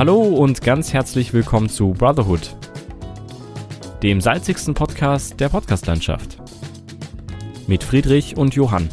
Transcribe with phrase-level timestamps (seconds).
[0.00, 2.56] Hallo und ganz herzlich willkommen zu Brotherhood,
[4.02, 6.38] dem salzigsten Podcast der Podcastlandschaft.
[7.66, 8.88] Mit Friedrich und Johann.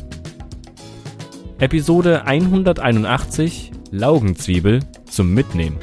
[1.59, 5.77] Episode 181 Laugenzwiebel zum Mitnehmen.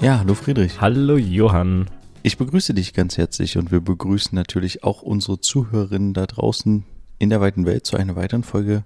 [0.00, 0.80] Ja, hallo Friedrich.
[0.80, 1.88] Hallo Johann.
[2.24, 6.84] Ich begrüße dich ganz herzlich und wir begrüßen natürlich auch unsere Zuhörerinnen da draußen
[7.20, 8.84] in der weiten Welt zu einer weiteren Folge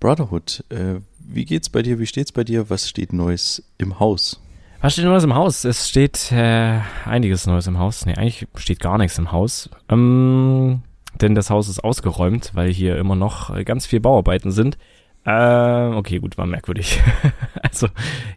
[0.00, 0.64] Brotherhood.
[0.68, 1.98] Äh, wie geht's bei dir?
[1.98, 2.70] Wie steht's bei dir?
[2.70, 4.40] Was steht Neues im Haus?
[4.80, 5.64] Was steht Neues im Haus?
[5.64, 8.06] Es steht äh, einiges Neues im Haus.
[8.06, 9.70] Nee, eigentlich steht gar nichts im Haus.
[9.88, 10.82] Ähm,
[11.20, 14.76] denn das Haus ist ausgeräumt, weil hier immer noch ganz viel Bauarbeiten sind.
[15.24, 17.02] Äh, okay, gut, war merkwürdig.
[17.62, 17.88] also,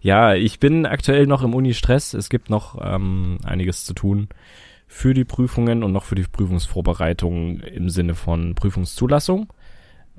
[0.01, 2.15] ja, ich bin aktuell noch im Uni-Stress.
[2.15, 4.29] Es gibt noch ähm, einiges zu tun
[4.87, 9.53] für die Prüfungen und noch für die Prüfungsvorbereitung im Sinne von Prüfungszulassung.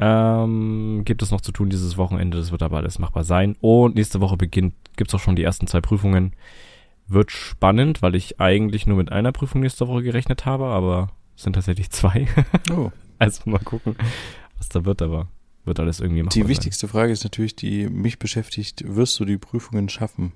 [0.02, 3.54] Ähm, gibt es noch zu tun dieses Wochenende, das wird aber alles machbar sein.
[3.60, 6.32] Und nächste Woche beginnt, gibt's auch schon die ersten zwei Prüfungen.
[7.06, 11.42] Wird spannend, weil ich eigentlich nur mit einer Prüfung nächste Woche gerechnet habe, aber es
[11.42, 12.26] sind tatsächlich zwei.
[12.72, 12.90] Oh.
[13.18, 13.94] also mal gucken,
[14.56, 15.28] was da wird, aber
[15.64, 19.38] wird alles irgendwie machbar Die wichtigste Frage ist natürlich, die mich beschäftigt, wirst du die
[19.38, 20.32] Prüfungen schaffen?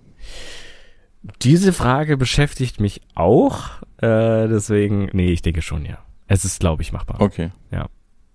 [1.41, 5.99] Diese Frage beschäftigt mich auch, äh, deswegen, nee, ich denke schon, ja.
[6.27, 7.21] Es ist, glaube ich, machbar.
[7.21, 7.51] Okay.
[7.71, 7.89] Ja.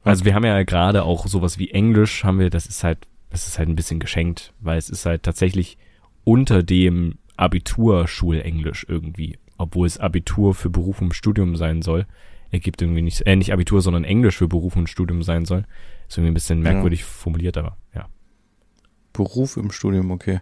[0.03, 3.47] Also wir haben ja gerade auch sowas wie Englisch, haben wir, das ist halt, das
[3.47, 5.77] ist halt ein bisschen geschenkt, weil es ist halt tatsächlich
[6.23, 12.05] unter dem Abiturschulenglisch irgendwie, obwohl es Abitur für Beruf und Studium sein soll.
[12.51, 15.65] Ergibt irgendwie nicht, äh, nicht Abitur, sondern Englisch für Beruf und Studium sein soll.
[16.07, 17.05] Ist irgendwie ein bisschen merkwürdig ja.
[17.05, 18.07] formuliert, aber ja.
[19.13, 20.41] Beruf im Studium, okay.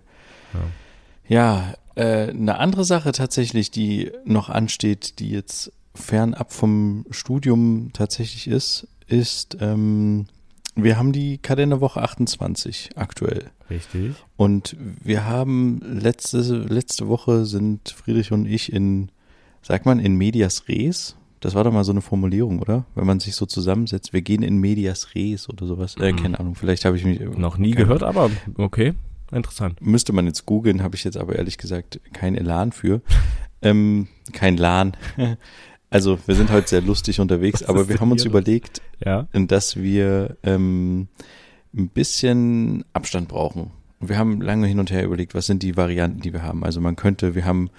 [1.27, 7.89] Ja, ja äh, eine andere Sache tatsächlich, die noch ansteht, die jetzt fernab vom Studium
[7.91, 10.27] tatsächlich ist, ist, ähm,
[10.75, 13.49] wir haben die Kalenderwoche 28 aktuell.
[13.69, 14.15] Richtig.
[14.35, 19.09] Und wir haben letzte, letzte Woche sind Friedrich und ich in,
[19.61, 21.15] sagt man, in Medias Res.
[21.39, 22.85] Das war doch mal so eine Formulierung, oder?
[22.95, 25.95] Wenn man sich so zusammensetzt, wir gehen in Medias Res oder sowas.
[25.99, 26.17] Äh, mhm.
[26.17, 27.19] keine Ahnung, vielleicht habe ich mich.
[27.19, 28.93] Noch nie gehört, aber okay.
[29.31, 29.81] Interessant.
[29.81, 33.01] Müsste man jetzt googeln, habe ich jetzt aber ehrlich gesagt kein Elan für.
[33.61, 34.95] ähm, kein Lan.
[35.89, 38.31] Also wir sind heute sehr lustig unterwegs, Was aber wir haben uns hier?
[38.31, 39.27] überlegt, ja?
[39.33, 41.07] dass wir ähm,
[41.75, 43.71] ein bisschen Abstand brauchen.
[43.99, 46.63] Und wir haben lange hin und her überlegt, was sind die Varianten, die wir haben.
[46.63, 47.69] Also man könnte, wir haben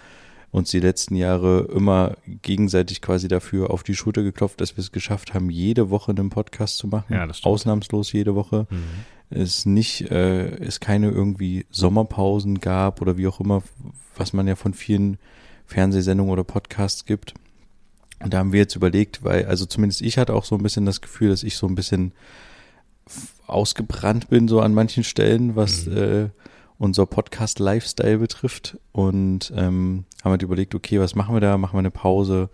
[0.50, 4.92] uns die letzten Jahre immer gegenseitig quasi dafür auf die Schulter geklopft, dass wir es
[4.92, 7.12] geschafft haben, jede Woche einen Podcast zu machen.
[7.12, 8.66] Ja, das Ausnahmslos jede Woche.
[8.70, 8.84] Mhm.
[9.30, 13.62] Es nicht, äh, es keine irgendwie Sommerpausen gab oder wie auch immer,
[14.16, 15.19] was man ja von vielen
[15.66, 17.34] Fernsehsendungen oder Podcasts gibt.
[18.20, 20.86] Und da haben wir jetzt überlegt, weil, also zumindest ich hatte auch so ein bisschen
[20.86, 22.12] das Gefühl, dass ich so ein bisschen
[23.46, 25.96] ausgebrannt bin, so an manchen Stellen, was mhm.
[25.96, 26.28] äh,
[26.78, 28.78] unser Podcast-Lifestyle betrifft.
[28.92, 31.58] Und ähm, haben halt überlegt, okay, was machen wir da?
[31.58, 32.50] Machen wir eine Pause?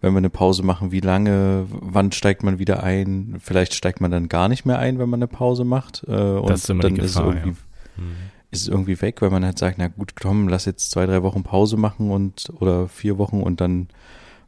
[0.00, 1.66] Wenn wir eine Pause machen, wie lange?
[1.68, 3.36] Wann steigt man wieder ein?
[3.38, 6.04] Vielleicht steigt man dann gar nicht mehr ein, wenn man eine Pause macht.
[6.08, 8.04] Äh, und das ist immer dann die Gefahr, ist, irgendwie, ja.
[8.04, 8.12] mhm.
[8.50, 11.22] ist es irgendwie weg, weil man halt sagt, na gut, komm, lass jetzt zwei, drei
[11.22, 13.88] Wochen Pause machen und oder vier Wochen und dann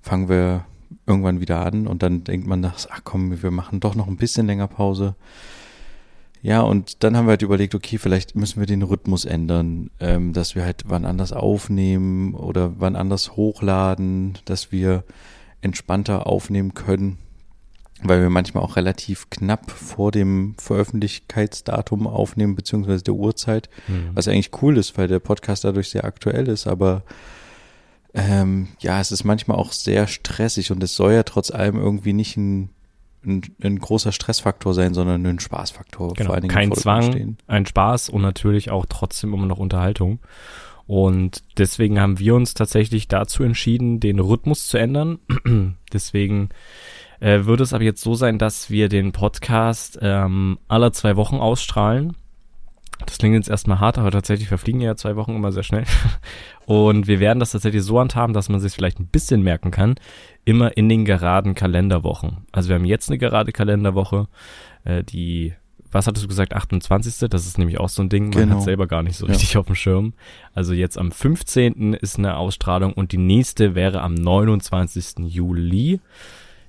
[0.05, 0.67] fangen wir
[1.07, 4.47] irgendwann wieder an und dann denkt man, ach komm, wir machen doch noch ein bisschen
[4.47, 5.17] länger Pause.
[6.43, 10.35] Ja, und dann haben wir halt überlegt, okay, vielleicht müssen wir den Rhythmus ändern, ähm,
[10.35, 15.05] dass wir halt wann anders aufnehmen oder wann anders hochladen, dass wir
[15.63, 17.17] entspannter aufnehmen können,
[18.03, 24.11] weil wir manchmal auch relativ knapp vor dem Veröffentlichkeitsdatum aufnehmen, beziehungsweise der Uhrzeit, mhm.
[24.13, 27.05] was eigentlich cool ist, weil der Podcast dadurch sehr aktuell ist, aber
[28.15, 32.13] ähm, ja, es ist manchmal auch sehr stressig und es soll ja trotz allem irgendwie
[32.13, 32.71] nicht ein,
[33.27, 36.15] ein, ein großer Stressfaktor sein, sondern ein Spaßfaktor.
[36.15, 37.39] Genau, vor allen Dingen kein Zwang, stehen.
[37.49, 40.21] ein Spaß und natürlich auch trotzdem immer noch Unterhaltung.
[40.87, 45.19] Und deswegen haben wir uns tatsächlich dazu entschieden, den Rhythmus zu ändern.
[45.93, 46.51] deswegen
[47.21, 51.37] äh, würde es aber jetzt so sein, dass wir den Podcast ähm, alle zwei Wochen
[51.37, 52.17] ausstrahlen.
[53.07, 55.85] Das klingt jetzt erstmal hart, aber tatsächlich verfliegen ja zwei Wochen immer sehr schnell.
[56.67, 59.97] Und wir werden das tatsächlich so handhaben, dass man sich vielleicht ein bisschen merken kann,
[60.45, 62.39] immer in den geraden Kalenderwochen.
[62.53, 64.29] Also wir haben jetzt eine gerade Kalenderwoche,
[64.85, 65.55] äh, die,
[65.91, 67.29] was hattest du gesagt, 28.
[67.29, 68.57] Das ist nämlich auch so ein Ding, man genau.
[68.57, 69.61] hat selber gar nicht so richtig ja.
[69.61, 70.15] auf dem Schirm.
[70.55, 71.95] Also jetzt am 15.
[71.95, 75.27] ist eine Ausstrahlung und die nächste wäre am 29.
[75.27, 76.01] Juli.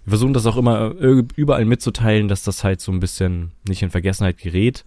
[0.04, 0.94] Wir versuchen das auch immer
[1.36, 4.86] überall mitzuteilen, dass das halt so ein bisschen nicht in Vergessenheit gerät.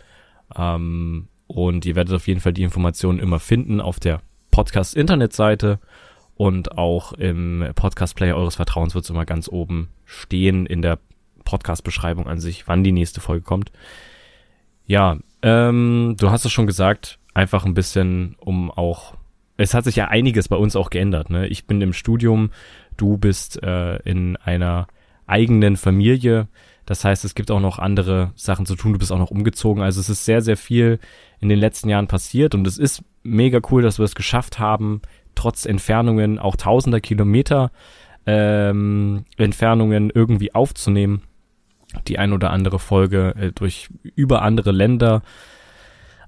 [0.57, 5.79] Ähm, und ihr werdet auf jeden Fall die Informationen immer finden auf der Podcast-Internetseite
[6.37, 10.99] und auch im Podcast-Player eures Vertrauens wird es immer ganz oben stehen in der
[11.45, 13.73] Podcast-Beschreibung an sich, wann die nächste Folge kommt.
[14.87, 19.15] Ja, ähm, du hast es schon gesagt, einfach ein bisschen, um auch,
[19.57, 21.31] es hat sich ja einiges bei uns auch geändert.
[21.31, 21.47] Ne?
[21.49, 22.51] Ich bin im Studium,
[22.97, 24.87] du bist äh, in einer
[25.27, 26.49] eigenen Familie.
[26.89, 28.95] Das heißt, es gibt auch noch andere Sachen zu tun.
[28.95, 29.83] Du bist auch noch umgezogen.
[29.83, 31.01] Also es ist sehr, sehr viel
[31.39, 35.03] in den letzten Jahren passiert und es ist mega cool, dass wir es geschafft haben,
[35.35, 37.73] trotz Entfernungen auch tausender Kilometer
[38.25, 41.25] ähm, Entfernungen irgendwie aufzunehmen.
[42.07, 45.21] Die ein oder andere Folge äh, durch über andere Länder.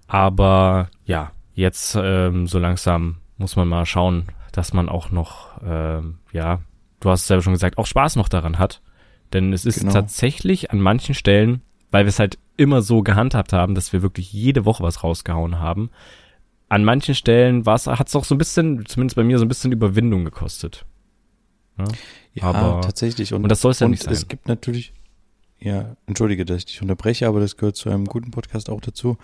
[0.08, 6.18] Aber ja, jetzt ähm, so langsam muss man mal schauen, dass man auch noch, ähm,
[6.32, 6.60] ja,
[7.00, 8.82] du hast es selber schon gesagt, auch Spaß noch daran hat.
[9.32, 9.92] Denn es ist genau.
[9.92, 14.32] tatsächlich an manchen Stellen, weil wir es halt immer so gehandhabt haben, dass wir wirklich
[14.32, 15.90] jede Woche was rausgehauen haben,
[16.70, 19.72] an manchen Stellen hat es auch so ein bisschen, zumindest bei mir, so ein bisschen
[19.72, 20.86] Überwindung gekostet.
[21.76, 21.84] Ja,
[22.34, 23.34] ja aber, tatsächlich.
[23.34, 24.14] Und, und das soll es ja nicht sein.
[24.14, 24.92] Es gibt natürlich,
[25.58, 29.18] ja, entschuldige, dass ich dich unterbreche, aber das gehört zu einem guten Podcast auch dazu.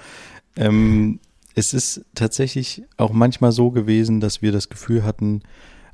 [0.56, 1.20] Ähm,
[1.55, 5.43] es ist tatsächlich auch manchmal so gewesen, dass wir das Gefühl hatten,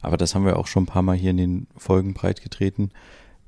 [0.00, 2.92] aber das haben wir auch schon ein paar Mal hier in den Folgen breitgetreten,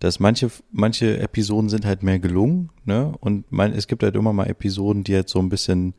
[0.04, 3.14] dass manche, manche Episoden sind halt mehr gelungen, ne?
[3.20, 5.94] Und man, es gibt halt immer mal Episoden, die halt so ein bisschen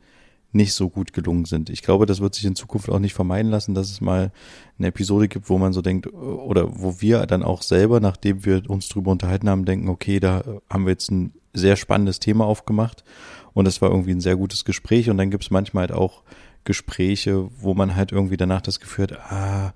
[0.52, 1.70] nicht so gut gelungen sind.
[1.70, 4.30] Ich glaube, das wird sich in Zukunft auch nicht vermeiden lassen, dass es mal
[4.78, 8.70] eine Episode gibt, wo man so denkt, oder wo wir dann auch selber, nachdem wir
[8.70, 13.02] uns drüber unterhalten haben, denken, okay, da haben wir jetzt ein sehr spannendes Thema aufgemacht
[13.54, 16.22] und das war irgendwie ein sehr gutes Gespräch und dann gibt es manchmal halt auch
[16.62, 19.74] Gespräche, wo man halt irgendwie danach das Gefühl hat, ah,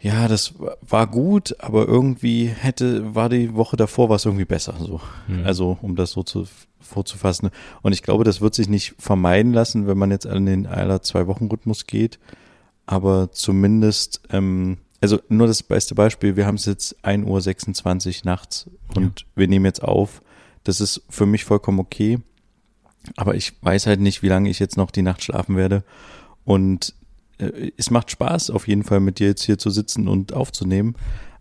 [0.00, 5.00] ja, das war gut, aber irgendwie hätte, war die Woche davor was irgendwie besser, so.
[5.28, 5.44] Mhm.
[5.44, 6.46] Also, um das so zu,
[6.80, 7.50] vorzufassen.
[7.82, 11.02] Und ich glaube, das wird sich nicht vermeiden lassen, wenn man jetzt an den aller
[11.02, 12.18] zwei Wochen Rhythmus geht.
[12.86, 18.70] Aber zumindest, ähm, also nur das beste Beispiel, wir haben es jetzt 1.26 Uhr nachts
[18.94, 19.26] und ja.
[19.36, 20.22] wir nehmen jetzt auf.
[20.64, 22.20] Das ist für mich vollkommen okay.
[23.16, 25.84] Aber ich weiß halt nicht, wie lange ich jetzt noch die Nacht schlafen werde.
[26.44, 26.94] Und
[27.76, 30.94] es macht Spaß, auf jeden Fall mit dir jetzt hier zu sitzen und aufzunehmen.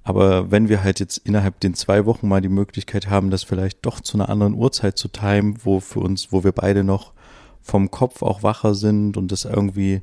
[0.04, 3.86] Aber wenn wir halt jetzt innerhalb den zwei Wochen mal die Möglichkeit haben, das vielleicht
[3.86, 7.14] doch zu einer anderen Uhrzeit zu timen, wo für uns, wo wir beide noch
[7.62, 10.02] vom Kopf auch wacher sind und das irgendwie,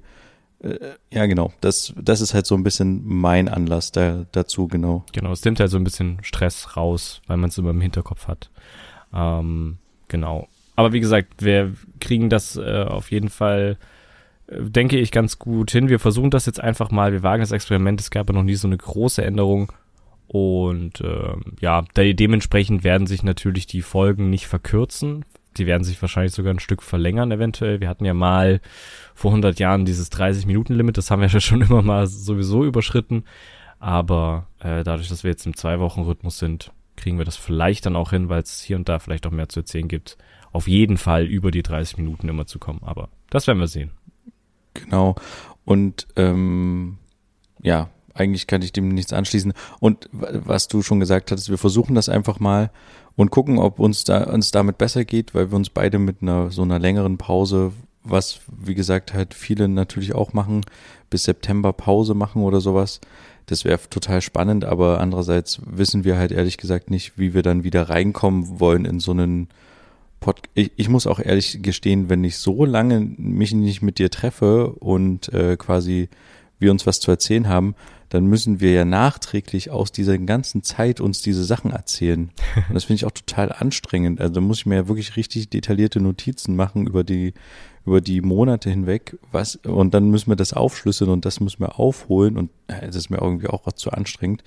[0.62, 0.78] äh,
[1.10, 5.04] ja genau, das, das ist halt so ein bisschen mein Anlass da, dazu, genau.
[5.12, 8.28] Genau, es nimmt halt so ein bisschen Stress raus, weil man es immer im Hinterkopf
[8.28, 8.50] hat.
[9.12, 9.78] Ähm,
[10.08, 10.46] genau.
[10.76, 13.78] Aber wie gesagt, wir kriegen das äh, auf jeden Fall
[14.48, 15.88] denke ich, ganz gut hin.
[15.88, 17.12] Wir versuchen das jetzt einfach mal.
[17.12, 18.00] Wir wagen das Experiment.
[18.00, 19.72] Es gab ja noch nie so eine große Änderung.
[20.28, 25.24] Und äh, ja, de dementsprechend werden sich natürlich die Folgen nicht verkürzen.
[25.56, 27.80] Die werden sich wahrscheinlich sogar ein Stück verlängern eventuell.
[27.80, 28.60] Wir hatten ja mal
[29.14, 30.98] vor 100 Jahren dieses 30-Minuten-Limit.
[30.98, 33.24] Das haben wir ja schon immer mal sowieso überschritten.
[33.78, 38.10] Aber äh, dadurch, dass wir jetzt im Zwei-Wochen-Rhythmus sind, kriegen wir das vielleicht dann auch
[38.10, 40.16] hin, weil es hier und da vielleicht auch mehr zu erzählen gibt.
[40.52, 42.80] Auf jeden Fall über die 30 Minuten immer zu kommen.
[42.82, 43.90] Aber das werden wir sehen.
[44.84, 45.16] Genau.
[45.64, 46.98] Und ähm,
[47.62, 49.52] ja, eigentlich kann ich dem nichts anschließen.
[49.80, 52.70] Und was du schon gesagt hattest, wir versuchen das einfach mal
[53.16, 56.50] und gucken, ob uns da uns damit besser geht, weil wir uns beide mit einer
[56.50, 57.72] so einer längeren Pause,
[58.04, 60.62] was wie gesagt halt viele natürlich auch machen,
[61.10, 63.00] bis September Pause machen oder sowas.
[63.46, 67.64] Das wäre total spannend, aber andererseits wissen wir halt ehrlich gesagt nicht, wie wir dann
[67.64, 69.48] wieder reinkommen wollen in so einen
[70.26, 74.10] Pod ich, ich muss auch ehrlich gestehen, wenn ich so lange mich nicht mit dir
[74.10, 76.08] treffe und äh, quasi
[76.58, 77.76] wir uns was zu erzählen haben,
[78.08, 82.32] dann müssen wir ja nachträglich aus dieser ganzen Zeit uns diese Sachen erzählen.
[82.68, 84.20] Und das finde ich auch total anstrengend.
[84.20, 87.32] Also da muss ich mir ja wirklich richtig detaillierte Notizen machen über die,
[87.84, 91.78] über die Monate hinweg, was, und dann müssen wir das aufschlüsseln und das müssen wir
[91.78, 94.42] aufholen und äh, das ist mir irgendwie auch zu anstrengend.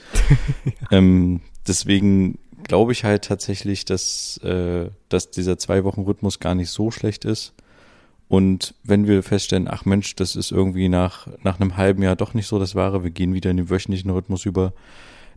[0.66, 0.74] ja.
[0.98, 2.38] ähm, deswegen
[2.70, 7.26] glaube ich halt tatsächlich, dass, äh, dass dieser zwei Wochen Rhythmus gar nicht so schlecht
[7.26, 7.54] ist.
[8.30, 12.36] Und wenn wir feststellen, ach Mensch, das ist irgendwie nach, nach einem halben Jahr doch
[12.36, 14.72] nicht so das Wahre, wir gehen wieder in den wöchentlichen Rhythmus über,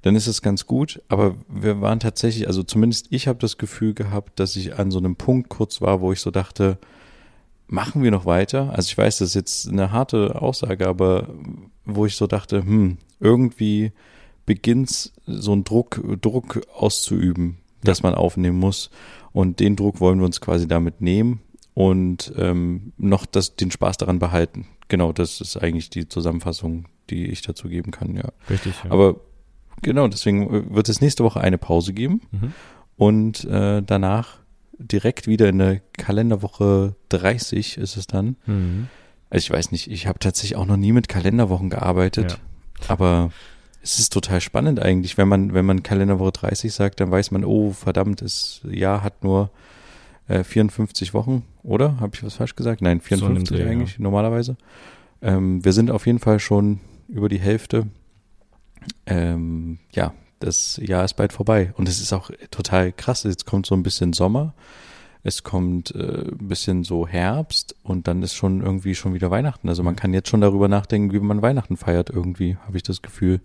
[0.03, 1.01] dann ist es ganz gut.
[1.09, 4.99] Aber wir waren tatsächlich, also zumindest ich habe das Gefühl gehabt, dass ich an so
[4.99, 6.77] einem Punkt kurz war, wo ich so dachte,
[7.67, 8.75] machen wir noch weiter?
[8.77, 11.29] Also ich weiß, das ist jetzt eine harte Aussage, aber
[11.87, 13.93] wo ich so dachte, hm, irgendwie
[14.47, 17.81] beginnt so ein Druck, Druck auszuüben, ja.
[17.85, 18.91] dass man aufnehmen muss.
[19.33, 21.41] Und den Druck wollen wir uns quasi damit nehmen
[21.75, 24.67] und ähm, noch das, den Spaß daran behalten.
[24.89, 28.31] Genau, das ist eigentlich die Zusammenfassung, die ich dazu geben kann, ja.
[28.51, 28.91] Richtig, ja.
[28.91, 29.17] Aber
[29.81, 32.53] genau, deswegen wird es nächste Woche eine Pause geben mhm.
[32.97, 34.39] und äh, danach
[34.79, 38.37] direkt wieder in der Kalenderwoche 30 ist es dann.
[38.47, 38.89] Mhm.
[39.31, 42.39] Also ich weiß nicht, ich habe tatsächlich auch noch nie mit Kalenderwochen gearbeitet, ja.
[42.89, 43.31] aber
[43.83, 47.45] es ist total spannend eigentlich, wenn man, wenn man Kalenderwoche 30 sagt, dann weiß man,
[47.45, 49.51] oh verdammt, das Jahr hat nur
[50.29, 52.01] äh, 54 Wochen oder?
[52.01, 52.81] Habe ich was falsch gesagt?
[52.81, 54.03] Nein, 54 so eigentlich ja.
[54.03, 54.57] normalerweise.
[55.21, 57.87] Ähm, wir sind auf jeden Fall schon über die Hälfte.
[59.07, 63.25] Ähm, ja, das Jahr ist bald vorbei und es ist auch total krass.
[63.25, 64.55] Jetzt kommt so ein bisschen Sommer,
[65.25, 69.69] es kommt äh, ein bisschen so Herbst und dann ist schon irgendwie schon wieder Weihnachten.
[69.69, 73.03] Also man kann jetzt schon darüber nachdenken, wie man Weihnachten feiert irgendwie, habe ich das
[73.03, 73.41] Gefühl.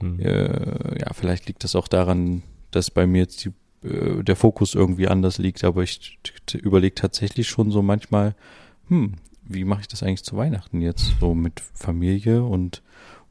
[0.00, 0.20] Mhm.
[0.20, 3.52] Äh, ja, vielleicht liegt das auch daran, dass bei mir jetzt die
[3.82, 6.18] äh, der Fokus irgendwie anders liegt, aber ich
[6.54, 8.34] überlege tatsächlich schon so manchmal,
[8.88, 9.14] hm,
[9.44, 11.14] wie mache ich das eigentlich zu Weihnachten jetzt?
[11.20, 12.82] So mit Familie und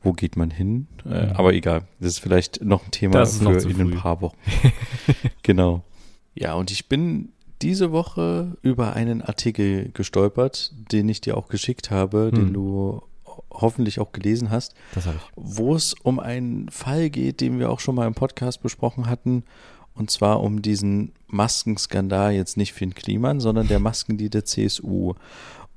[0.02, 0.88] wo geht man hin?
[1.06, 4.38] Äh, aber egal, das ist vielleicht noch ein Thema für in ein paar Wochen.
[5.44, 5.84] genau.
[6.34, 11.92] Ja, und ich bin diese Woche über einen Artikel gestolpert, den ich dir auch geschickt
[11.92, 12.36] habe, hm.
[12.36, 13.02] den du
[13.52, 14.74] hoffentlich auch gelesen hast,
[15.36, 19.44] wo es um einen Fall geht, den wir auch schon mal im Podcast besprochen hatten,
[19.98, 25.16] und zwar um diesen Maskenskandal jetzt nicht Finn Kliman, sondern der Maskendeal der CSU.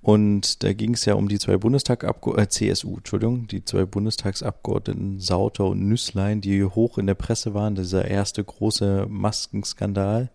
[0.02, 5.20] Und da ging es ja um die zwei Bundestagabgeordneten, äh, CSU, Entschuldigung, die zwei Bundestagsabgeordneten
[5.20, 10.30] Sauter und Nüßlein, die hoch in der Presse waren, dieser erste große Maskenskandal,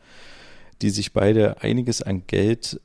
[0.81, 2.79] die sich beide einiges an Geld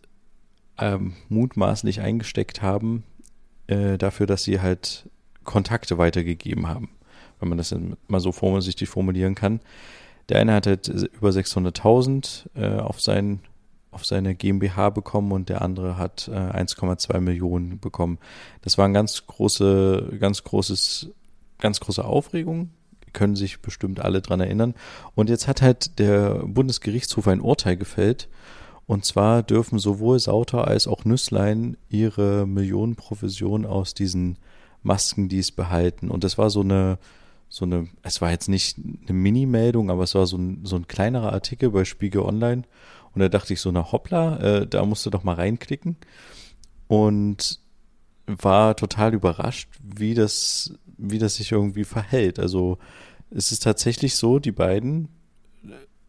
[0.79, 3.05] ähm, mutmaßlich eingesteckt haben,
[3.67, 5.09] äh, dafür, dass sie halt
[5.45, 6.91] Kontakte weitergegeben haben,
[7.39, 7.75] wenn man das
[8.09, 9.61] mal so vorsichtig formulieren kann.
[10.29, 13.41] Der eine hat halt über 600.000 äh, auf, sein,
[13.91, 18.19] auf seine GmbH bekommen und der andere hat äh, 1,2 Millionen bekommen.
[18.63, 21.11] Das war ein ganz große, ganz großes,
[21.59, 22.71] ganz große Aufregung.
[23.13, 24.75] Können sich bestimmt alle dran erinnern.
[25.15, 28.29] Und jetzt hat halt der Bundesgerichtshof ein Urteil gefällt.
[28.87, 34.37] Und zwar dürfen sowohl Sauter als auch Nüsslein ihre Millionenprovision aus diesen
[34.83, 36.11] Masken dies behalten.
[36.11, 36.99] Und das war so eine,
[37.49, 40.89] so eine, es war jetzt nicht eine Mini-Meldung, aber es war so ein, so ein
[40.89, 42.63] kleinerer Artikel bei Spiegel Online.
[43.13, 45.97] Und da dachte ich so, na hoppla, äh, da musst du doch mal reinklicken.
[46.89, 47.61] Und
[48.27, 52.39] war total überrascht, wie das, wie das sich irgendwie verhält.
[52.39, 52.79] Also
[53.31, 55.09] es ist tatsächlich so, die beiden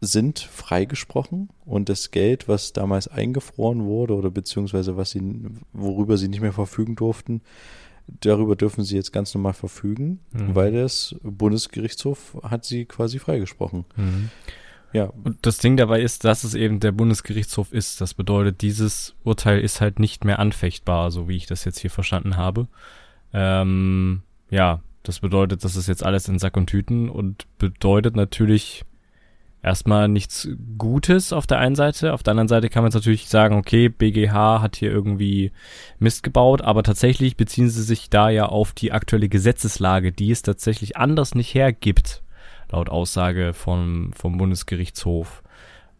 [0.01, 5.21] sind freigesprochen und das Geld, was damals eingefroren wurde oder beziehungsweise was sie,
[5.73, 7.41] worüber sie nicht mehr verfügen durften,
[8.07, 10.55] darüber dürfen sie jetzt ganz normal verfügen, mhm.
[10.55, 13.85] weil das Bundesgerichtshof hat sie quasi freigesprochen.
[13.95, 14.29] Mhm.
[14.91, 15.05] Ja.
[15.23, 18.01] Und das Ding dabei ist, dass es eben der Bundesgerichtshof ist.
[18.01, 21.91] Das bedeutet, dieses Urteil ist halt nicht mehr anfechtbar, so wie ich das jetzt hier
[21.91, 22.67] verstanden habe.
[23.33, 28.83] Ähm, ja, das bedeutet, das ist jetzt alles in Sack und Tüten und bedeutet natürlich
[29.63, 32.13] erstmal nichts Gutes auf der einen Seite.
[32.13, 35.51] Auf der anderen Seite kann man jetzt natürlich sagen, okay, BGH hat hier irgendwie
[35.99, 40.41] Mist gebaut, aber tatsächlich beziehen sie sich da ja auf die aktuelle Gesetzeslage, die es
[40.41, 42.23] tatsächlich anders nicht hergibt,
[42.71, 45.43] laut Aussage vom, vom Bundesgerichtshof.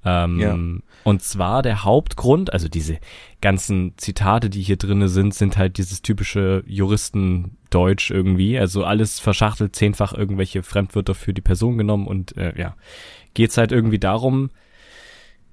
[0.04, 0.58] Ähm, ja.
[1.04, 3.00] Und zwar der Hauptgrund, also diese
[3.42, 8.58] ganzen Zitate, die hier drinne sind, sind halt dieses typische Juristendeutsch irgendwie.
[8.60, 12.76] Also alles verschachtelt, zehnfach irgendwelche Fremdwörter für die Person genommen und äh, ja,
[13.34, 14.52] geht's halt irgendwie darum,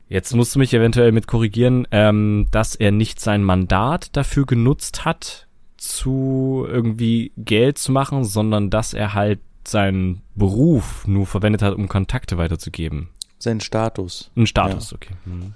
[0.08, 5.04] jetzt musst du mich eventuell mit korrigieren, ähm, dass er nicht sein Mandat dafür genutzt
[5.04, 11.74] hat, zu irgendwie Geld zu machen, sondern dass er halt seinen Beruf nur verwendet hat,
[11.74, 13.10] um Kontakte weiterzugeben.
[13.38, 14.30] Sein Status.
[14.36, 14.96] Ein Status, ja.
[14.96, 15.14] okay.
[15.24, 15.54] Mhm.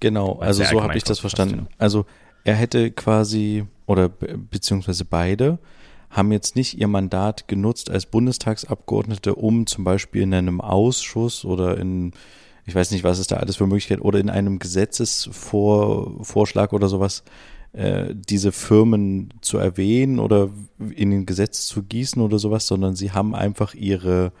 [0.00, 1.68] Genau, also so habe ich das verstanden.
[1.78, 2.06] Also
[2.44, 5.58] er hätte quasi, oder beziehungsweise beide,
[6.10, 11.78] haben jetzt nicht ihr Mandat genutzt als Bundestagsabgeordnete, um zum Beispiel in einem Ausschuss oder
[11.78, 12.12] in,
[12.66, 17.22] ich weiß nicht, was es da alles für Möglichkeiten, oder in einem Gesetzesvorschlag oder sowas,
[17.72, 20.50] äh, diese Firmen zu erwähnen oder
[20.94, 24.32] in den Gesetz zu gießen oder sowas, sondern sie haben einfach ihre,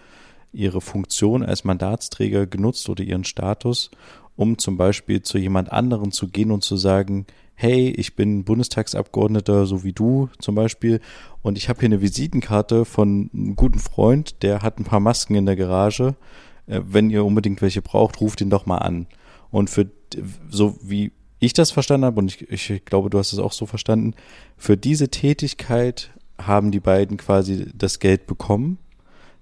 [0.52, 3.90] ihre Funktion als Mandatsträger genutzt oder ihren Status,
[4.36, 9.66] um zum Beispiel zu jemand anderen zu gehen und zu sagen, hey, ich bin Bundestagsabgeordneter,
[9.66, 11.00] so wie du zum Beispiel,
[11.42, 15.34] und ich habe hier eine Visitenkarte von einem guten Freund, der hat ein paar Masken
[15.34, 16.14] in der Garage.
[16.66, 19.06] Äh, wenn ihr unbedingt welche braucht, ruft ihn doch mal an.
[19.50, 19.90] Und für
[20.48, 23.66] so wie ich das verstanden habe, und ich, ich glaube, du hast es auch so
[23.66, 24.14] verstanden,
[24.56, 28.78] für diese Tätigkeit haben die beiden quasi das Geld bekommen,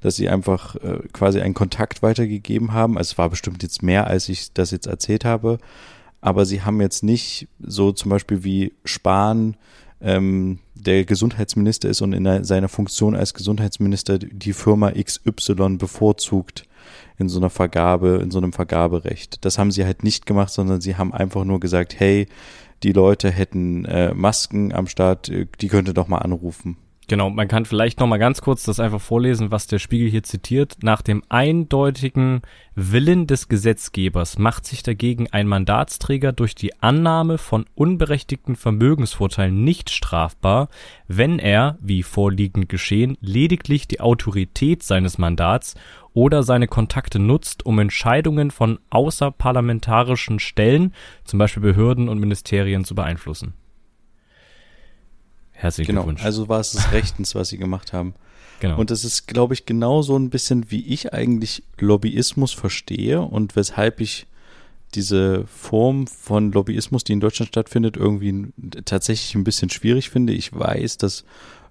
[0.01, 2.97] dass sie einfach äh, quasi einen Kontakt weitergegeben haben.
[2.97, 5.59] Also es war bestimmt jetzt mehr, als ich das jetzt erzählt habe,
[6.21, 9.57] aber sie haben jetzt nicht so zum Beispiel wie Spahn
[10.01, 16.67] ähm, der Gesundheitsminister ist und in seiner Funktion als Gesundheitsminister die Firma XY bevorzugt
[17.19, 19.45] in so einer Vergabe, in so einem Vergaberecht.
[19.45, 22.27] Das haben sie halt nicht gemacht, sondern sie haben einfach nur gesagt, hey,
[22.83, 25.31] die Leute hätten äh, Masken am Start,
[25.61, 26.79] die könnte doch mal anrufen.
[27.11, 30.23] Genau, man kann vielleicht noch mal ganz kurz das einfach vorlesen, was der Spiegel hier
[30.23, 30.77] zitiert.
[30.85, 32.43] Nach dem eindeutigen
[32.77, 39.91] Willen des Gesetzgebers macht sich dagegen ein Mandatsträger durch die Annahme von unberechtigten Vermögensvorteilen nicht
[39.91, 40.69] strafbar,
[41.09, 45.75] wenn er, wie vorliegend geschehen, lediglich die Autorität seines Mandats
[46.13, 52.95] oder seine Kontakte nutzt, um Entscheidungen von außerparlamentarischen Stellen, zum Beispiel Behörden und Ministerien, zu
[52.95, 53.55] beeinflussen.
[55.61, 56.25] Herzlichen genau, Glückwunsch.
[56.25, 58.15] Also war es des Rechtens, was sie gemacht haben.
[58.61, 58.79] Genau.
[58.79, 63.57] Und das ist, glaube ich, genau so ein bisschen, wie ich eigentlich Lobbyismus verstehe und
[63.57, 64.27] weshalb ich
[64.95, 68.49] diese Form von Lobbyismus, die in Deutschland stattfindet, irgendwie
[68.85, 70.33] tatsächlich ein bisschen schwierig finde.
[70.33, 71.25] Ich weiß, dass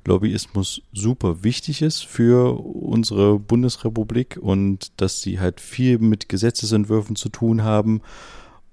[0.05, 7.29] Lobbyismus super wichtig ist für unsere Bundesrepublik und dass sie halt viel mit Gesetzesentwürfen zu
[7.29, 8.01] tun haben.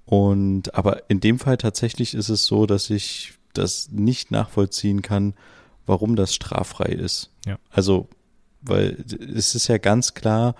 [0.05, 5.33] Und aber in dem Fall tatsächlich ist es so, dass ich das nicht nachvollziehen kann,
[5.85, 7.31] warum das straffrei ist.
[7.45, 7.57] Ja.
[7.69, 8.07] Also,
[8.61, 9.03] weil
[9.35, 10.55] es ist ja ganz klar,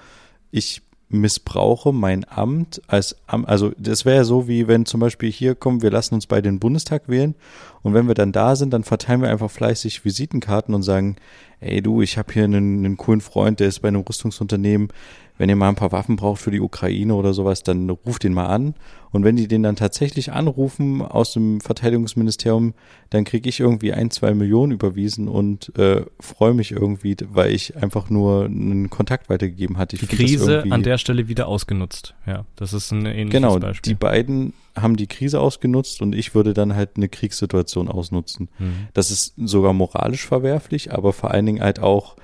[0.52, 5.32] ich missbrauche mein Amt als Amt, also das wäre ja so, wie wenn zum Beispiel
[5.32, 7.36] hier kommen, wir lassen uns bei den Bundestag wählen
[7.82, 11.16] und wenn wir dann da sind, dann verteilen wir einfach fleißig Visitenkarten und sagen,
[11.62, 14.90] ey du, ich habe hier einen, einen coolen Freund, der ist bei einem Rüstungsunternehmen,
[15.38, 18.34] wenn ihr mal ein paar Waffen braucht für die Ukraine oder sowas, dann ruft den
[18.34, 18.76] mal an.
[19.12, 22.74] Und wenn die den dann tatsächlich anrufen aus dem Verteidigungsministerium,
[23.10, 27.78] dann kriege ich irgendwie ein, zwei Millionen überwiesen und äh, freue mich irgendwie, weil ich
[27.78, 29.96] einfach nur einen Kontakt weitergegeben hatte.
[29.96, 32.16] Ich die Krise an der Stelle wieder ausgenutzt.
[32.26, 33.82] Ja, das ist ein ähnliches genau, Beispiel.
[33.82, 38.50] Genau, die beiden haben die Krise ausgenutzt und ich würde dann halt eine Kriegssituation ausnutzen.
[38.60, 38.88] Mhm.
[38.94, 42.16] Das ist sogar moralisch verwerflich, aber vor allen Dingen halt auch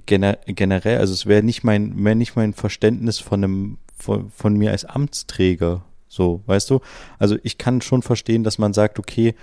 [0.00, 4.56] gener generell, also es wäre nicht mein, mehr nicht mein Verständnis von einem, von, von
[4.56, 5.84] mir als Amtsträger.
[6.08, 6.80] So, weißt du?
[7.18, 9.34] Also ich kann schon verstehen, dass man sagt, okay,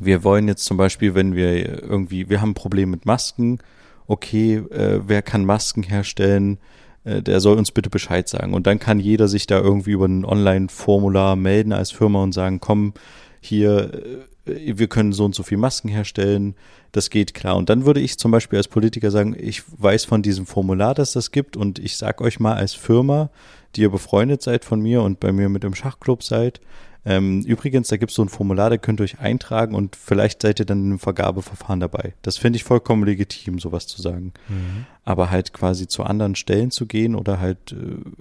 [0.00, 3.58] wir wollen jetzt zum Beispiel, wenn wir irgendwie, wir haben ein Problem mit Masken,
[4.06, 6.58] okay, äh, wer kann Masken herstellen?
[7.04, 8.54] Äh, der soll uns bitte Bescheid sagen.
[8.54, 12.60] Und dann kann jeder sich da irgendwie über ein Online-Formular melden als Firma und sagen,
[12.60, 12.94] komm,
[13.40, 16.54] hier, äh, wir können so und so viel Masken herstellen,
[16.92, 17.56] das geht klar.
[17.56, 21.12] Und dann würde ich zum Beispiel als Politiker sagen, ich weiß von diesem Formular, dass
[21.12, 23.30] das gibt und ich sag euch mal als Firma,
[23.76, 26.60] die ihr befreundet seid von mir und bei mir mit dem Schachclub seid,
[27.08, 30.42] ähm, übrigens, da gibt es so ein Formular, da könnt ihr euch eintragen und vielleicht
[30.42, 32.12] seid ihr dann im Vergabeverfahren dabei.
[32.20, 34.34] Das finde ich vollkommen legitim, sowas zu sagen.
[34.48, 34.84] Mhm.
[35.04, 37.76] Aber halt quasi zu anderen Stellen zu gehen oder halt äh,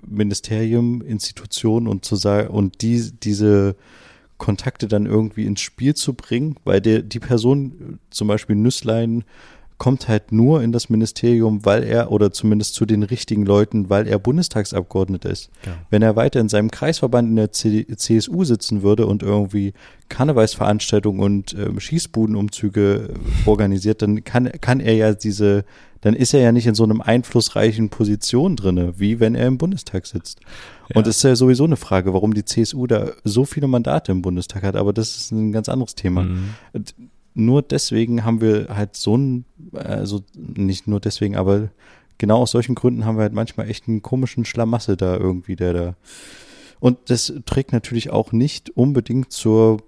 [0.05, 3.75] Ministerium, Institutionen und zu sagen und die, diese
[4.37, 9.23] Kontakte dann irgendwie ins Spiel zu bringen, weil der, die Person, zum Beispiel Nüsslein,
[9.77, 14.07] kommt halt nur in das Ministerium, weil er oder zumindest zu den richtigen Leuten, weil
[14.07, 15.51] er Bundestagsabgeordneter ist.
[15.65, 15.73] Ja.
[15.89, 19.73] Wenn er weiter in seinem Kreisverband in der C CSU sitzen würde und irgendwie
[20.09, 23.13] Karnevalsveranstaltungen und ähm, Schießbudenumzüge
[23.45, 25.63] organisiert, dann kann, kann er ja diese,
[26.01, 29.57] dann ist er ja nicht in so einem einflussreichen Position drinne, wie wenn er im
[29.57, 30.41] Bundestag sitzt.
[30.89, 30.97] Ja.
[30.97, 34.21] Und es ist ja sowieso eine Frage, warum die CSU da so viele Mandate im
[34.21, 36.23] Bundestag hat, aber das ist ein ganz anderes Thema.
[36.23, 36.49] Mhm
[37.37, 41.69] nur deswegen haben wir halt so ein, also nicht nur deswegen, aber
[42.17, 45.73] genau aus solchen Gründen haben wir halt manchmal echt einen komischen Schlamasse da irgendwie, der
[45.73, 45.95] da.
[46.79, 49.83] Und das trägt natürlich auch nicht unbedingt zur,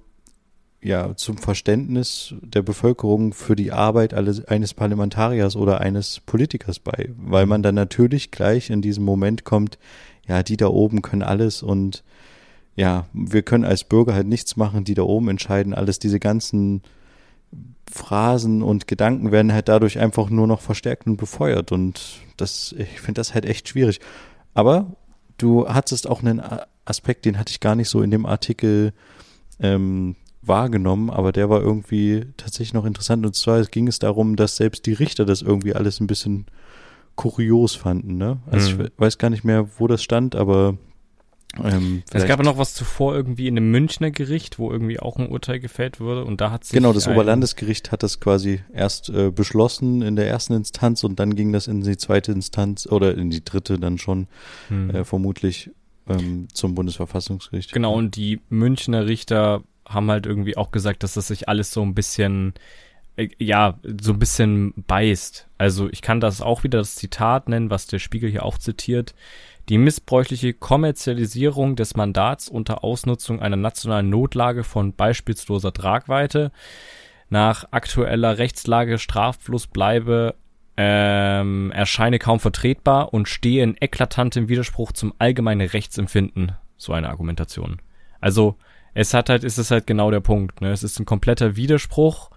[0.81, 7.45] ja, zum Verständnis der Bevölkerung für die Arbeit eines Parlamentariers oder eines Politikers bei, weil
[7.45, 9.77] man dann natürlich gleich in diesem Moment kommt,
[10.27, 12.03] ja, die da oben können alles und
[12.75, 16.81] ja, wir können als Bürger halt nichts machen, die da oben entscheiden alles, diese ganzen
[17.91, 21.71] Phrasen und Gedanken werden halt dadurch einfach nur noch verstärkt und befeuert.
[21.71, 23.99] Und das, ich finde das halt echt schwierig.
[24.53, 24.95] Aber
[25.37, 26.41] du hattest auch einen
[26.85, 28.93] Aspekt, den hatte ich gar nicht so in dem Artikel
[29.59, 33.25] ähm, wahrgenommen, aber der war irgendwie tatsächlich noch interessant.
[33.25, 36.45] Und zwar ging es darum, dass selbst die Richter das irgendwie alles ein bisschen
[37.15, 38.17] kurios fanden.
[38.17, 38.37] Ne?
[38.49, 38.81] Also mhm.
[38.85, 40.77] ich weiß gar nicht mehr, wo das stand, aber
[41.63, 45.17] ähm, es gab ja noch was zuvor irgendwie in einem Münchner Gericht, wo irgendwie auch
[45.17, 49.09] ein Urteil gefällt wurde und da hat sich Genau, das Oberlandesgericht hat das quasi erst
[49.09, 53.17] äh, beschlossen in der ersten Instanz und dann ging das in die zweite Instanz oder
[53.17, 54.27] in die dritte dann schon
[54.67, 54.91] hm.
[54.91, 55.71] äh, vermutlich
[56.07, 57.73] ähm, zum Bundesverfassungsgericht.
[57.73, 61.81] Genau, und die Münchner Richter haben halt irgendwie auch gesagt, dass das sich alles so
[61.81, 62.53] ein bisschen
[63.17, 65.47] äh, ja, so ein bisschen beißt.
[65.57, 69.13] Also ich kann das auch wieder das Zitat nennen, was der Spiegel hier auch zitiert
[69.69, 76.51] die missbräuchliche Kommerzialisierung des Mandats unter Ausnutzung einer nationalen Notlage von beispielsloser Tragweite
[77.29, 80.33] nach aktueller Rechtslage straflos bleibe,
[80.75, 86.53] ähm, erscheine kaum vertretbar und stehe in eklatantem Widerspruch zum allgemeinen Rechtsempfinden.
[86.77, 87.79] So eine Argumentation.
[88.19, 88.55] Also
[88.93, 90.61] es hat halt, ist es halt genau der Punkt.
[90.61, 90.71] Ne?
[90.71, 92.31] Es ist ein kompletter Widerspruch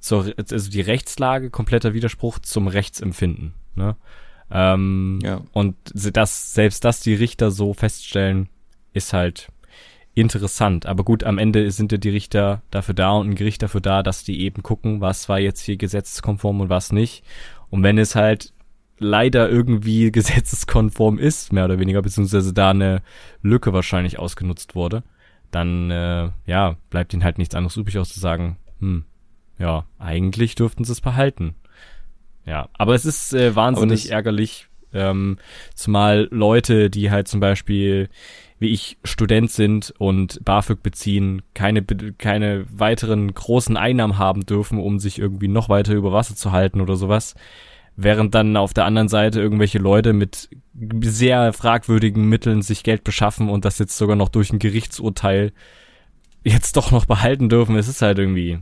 [0.00, 3.54] zur, also die Rechtslage kompletter Widerspruch zum Rechtsempfinden.
[3.74, 3.96] Ne?
[4.50, 5.42] Ähm, ja.
[5.52, 8.48] Und das, selbst dass die Richter so feststellen,
[8.92, 9.48] ist halt
[10.14, 10.86] interessant.
[10.86, 14.02] Aber gut, am Ende sind ja die Richter dafür da und ein Gericht dafür da,
[14.02, 17.24] dass die eben gucken, was war jetzt hier gesetzeskonform und was nicht.
[17.70, 18.52] Und wenn es halt
[18.98, 23.02] leider irgendwie gesetzeskonform ist, mehr oder weniger, beziehungsweise da eine
[23.42, 25.04] Lücke wahrscheinlich ausgenutzt wurde,
[25.50, 29.04] dann äh, ja, bleibt ihnen halt nichts anderes übrig, als zu sagen, hm,
[29.58, 31.54] ja, eigentlich dürften sie es behalten.
[32.44, 35.38] Ja, aber es ist äh, wahnsinnig ärgerlich, ähm,
[35.74, 38.08] zumal Leute, die halt zum Beispiel
[38.58, 44.98] wie ich Student sind und BAföG beziehen, keine, keine weiteren großen Einnahmen haben dürfen, um
[44.98, 47.34] sich irgendwie noch weiter über Wasser zu halten oder sowas.
[48.00, 50.50] Während dann auf der anderen Seite irgendwelche Leute mit
[51.02, 55.52] sehr fragwürdigen Mitteln sich Geld beschaffen und das jetzt sogar noch durch ein Gerichtsurteil
[56.44, 57.74] jetzt doch noch behalten dürfen.
[57.74, 58.60] Es ist halt irgendwie,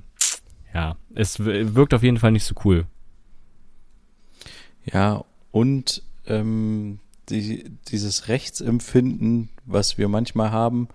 [0.72, 2.86] ja, es wirkt auf jeden Fall nicht so cool.
[4.90, 10.88] Ja, und ähm, die, dieses Rechtsempfinden, was wir manchmal haben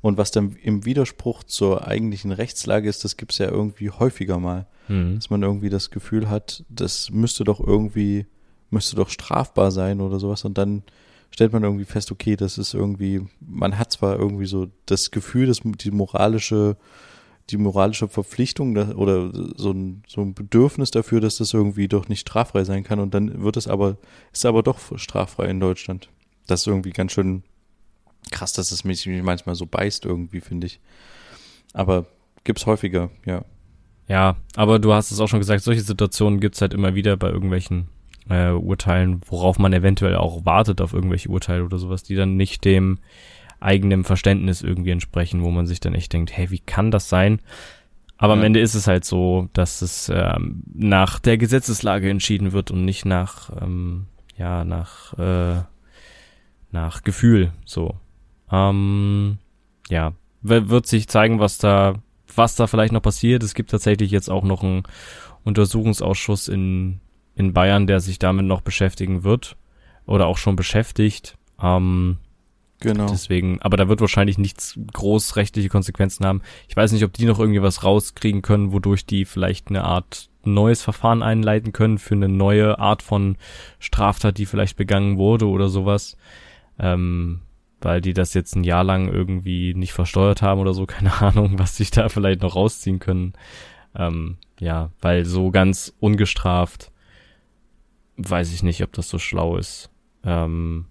[0.00, 4.66] und was dann im Widerspruch zur eigentlichen Rechtslage ist, das gibt's ja irgendwie häufiger mal.
[4.88, 5.16] Mhm.
[5.16, 8.26] Dass man irgendwie das Gefühl hat, das müsste doch irgendwie,
[8.70, 10.82] müsste doch strafbar sein oder sowas und dann
[11.30, 15.46] stellt man irgendwie fest, okay, das ist irgendwie, man hat zwar irgendwie so das Gefühl,
[15.46, 16.76] dass die moralische
[17.50, 22.20] die moralische Verpflichtung oder so ein, so ein Bedürfnis dafür, dass das irgendwie doch nicht
[22.20, 23.96] straffrei sein kann und dann wird es aber,
[24.32, 26.10] ist aber doch straffrei in Deutschland.
[26.46, 27.42] Das ist irgendwie ganz schön
[28.30, 30.80] krass, dass es mich manchmal so beißt irgendwie, finde ich.
[31.72, 32.06] Aber
[32.44, 33.44] gibt's häufiger, ja.
[34.08, 37.28] Ja, aber du hast es auch schon gesagt, solche Situationen gibt's halt immer wieder bei
[37.28, 37.88] irgendwelchen
[38.30, 42.64] äh, Urteilen, worauf man eventuell auch wartet auf irgendwelche Urteile oder sowas, die dann nicht
[42.64, 42.98] dem
[43.60, 47.40] eigenem Verständnis irgendwie entsprechen, wo man sich dann echt denkt, hey, wie kann das sein?
[48.16, 48.40] Aber ja.
[48.40, 52.84] am Ende ist es halt so, dass es ähm, nach der Gesetzeslage entschieden wird und
[52.84, 55.62] nicht nach, ähm, ja, nach, äh,
[56.70, 57.96] nach Gefühl, so.
[58.50, 59.38] Ähm,
[59.88, 61.94] ja, wird sich zeigen, was da,
[62.34, 63.42] was da vielleicht noch passiert.
[63.42, 64.84] Es gibt tatsächlich jetzt auch noch einen
[65.44, 67.00] Untersuchungsausschuss in,
[67.34, 69.56] in Bayern, der sich damit noch beschäftigen wird
[70.06, 71.36] oder auch schon beschäftigt.
[71.62, 72.18] Ähm,
[72.80, 73.08] Genau.
[73.08, 76.42] Deswegen, aber da wird wahrscheinlich nichts groß rechtliche Konsequenzen haben.
[76.68, 80.30] Ich weiß nicht, ob die noch irgendwie was rauskriegen können, wodurch die vielleicht eine Art
[80.44, 83.36] neues Verfahren einleiten können für eine neue Art von
[83.80, 86.16] Straftat, die vielleicht begangen wurde oder sowas.
[86.78, 87.40] Ähm,
[87.80, 91.58] weil die das jetzt ein Jahr lang irgendwie nicht versteuert haben oder so, keine Ahnung,
[91.58, 93.34] was sich da vielleicht noch rausziehen können.
[93.94, 96.90] Ähm, ja, weil so ganz ungestraft
[98.16, 99.90] weiß ich nicht, ob das so schlau ist.
[100.24, 100.86] Ähm,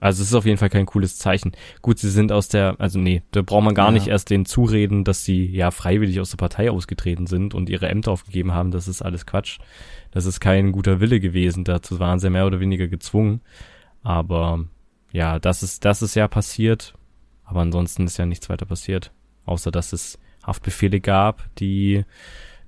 [0.00, 1.52] also es ist auf jeden Fall kein cooles Zeichen.
[1.82, 3.92] Gut, sie sind aus der, also nee, da braucht man gar ja.
[3.92, 7.88] nicht erst denen zureden, dass sie ja freiwillig aus der Partei ausgetreten sind und ihre
[7.88, 8.70] Ämter aufgegeben haben.
[8.70, 9.58] Das ist alles Quatsch.
[10.10, 11.64] Das ist kein guter Wille gewesen.
[11.64, 13.42] Dazu waren sie mehr oder weniger gezwungen.
[14.02, 14.64] Aber
[15.12, 16.94] ja, das ist, das ist ja passiert.
[17.44, 19.12] Aber ansonsten ist ja nichts weiter passiert.
[19.44, 22.04] Außer dass es Haftbefehle gab, die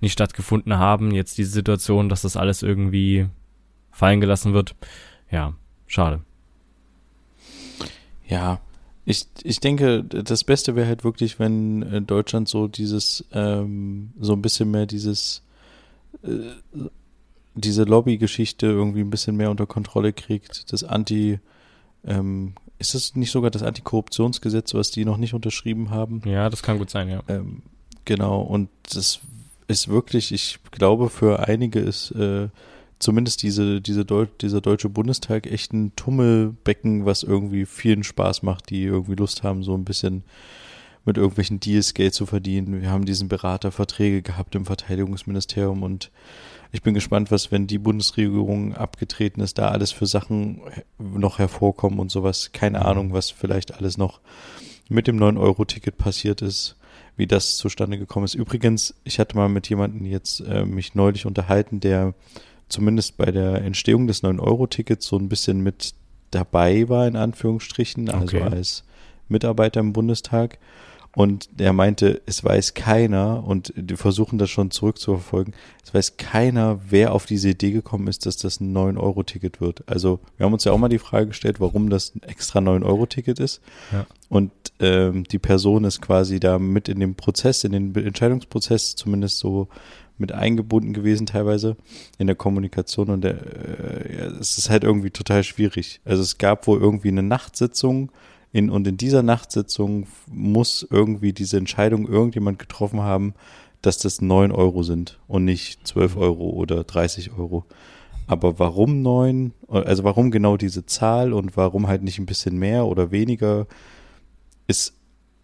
[0.00, 1.12] nicht stattgefunden haben.
[1.12, 3.28] Jetzt diese Situation, dass das alles irgendwie
[3.92, 4.74] fallen gelassen wird.
[5.30, 5.54] Ja,
[5.86, 6.20] schade.
[8.26, 8.60] Ja,
[9.04, 14.32] ich, ich denke, das Beste wäre halt wirklich, wenn äh, Deutschland so dieses, ähm, so
[14.32, 15.42] ein bisschen mehr dieses,
[16.22, 16.38] äh,
[17.54, 20.72] diese Lobbygeschichte irgendwie ein bisschen mehr unter Kontrolle kriegt.
[20.72, 21.40] Das Anti,
[22.04, 26.22] ähm, ist das nicht sogar das Antikorruptionsgesetz, was die noch nicht unterschrieben haben?
[26.24, 27.22] Ja, das kann gut sein, ja.
[27.28, 27.62] Ähm,
[28.04, 29.20] genau, und das
[29.68, 32.48] ist wirklich, ich glaube, für einige ist äh,
[32.98, 38.70] zumindest diese, diese Deu dieser Deutsche Bundestag echt ein Tummelbecken, was irgendwie vielen Spaß macht,
[38.70, 40.24] die irgendwie Lust haben, so ein bisschen
[41.04, 42.80] mit irgendwelchen Deals Geld zu verdienen.
[42.80, 46.10] Wir haben diesen Beraterverträge gehabt im Verteidigungsministerium und
[46.72, 50.62] ich bin gespannt, was, wenn die Bundesregierung abgetreten ist, da alles für Sachen
[50.98, 52.50] noch hervorkommen und sowas.
[52.52, 52.86] Keine mhm.
[52.86, 54.20] Ahnung, was vielleicht alles noch
[54.88, 56.76] mit dem 9-Euro-Ticket passiert ist,
[57.16, 58.34] wie das zustande gekommen ist.
[58.34, 62.14] Übrigens, ich hatte mal mit jemandem jetzt äh, mich neulich unterhalten, der
[62.68, 65.92] zumindest bei der Entstehung des 9-Euro-Tickets so ein bisschen mit
[66.30, 68.42] dabei war, in Anführungsstrichen, also okay.
[68.42, 68.84] als
[69.28, 70.58] Mitarbeiter im Bundestag.
[71.14, 75.52] Und er meinte, es weiß keiner, und die versuchen das schon zurückzuverfolgen,
[75.84, 79.86] es weiß keiner, wer auf diese Idee gekommen ist, dass das ein 9-Euro-Ticket wird.
[79.86, 83.40] Also wir haben uns ja auch mal die Frage gestellt, warum das ein extra 9-Euro-Ticket
[83.40, 83.60] ist.
[83.92, 84.06] Ja.
[84.30, 89.38] Und ähm, die Person ist quasi da mit in dem Prozess, in den Entscheidungsprozess zumindest
[89.38, 89.68] so
[90.16, 91.76] mit eingebunden gewesen teilweise
[92.16, 96.00] in der Kommunikation und der, äh, ja, es ist halt irgendwie total schwierig.
[96.06, 98.10] Also es gab wohl irgendwie eine Nachtsitzung
[98.52, 103.34] in, und in dieser Nachtsitzung muss irgendwie diese Entscheidung irgendjemand getroffen haben,
[103.80, 107.64] dass das 9 Euro sind und nicht 12 Euro oder 30 Euro.
[108.26, 109.52] Aber warum 9?
[109.68, 113.66] Also warum genau diese Zahl und warum halt nicht ein bisschen mehr oder weniger,
[114.68, 114.94] ist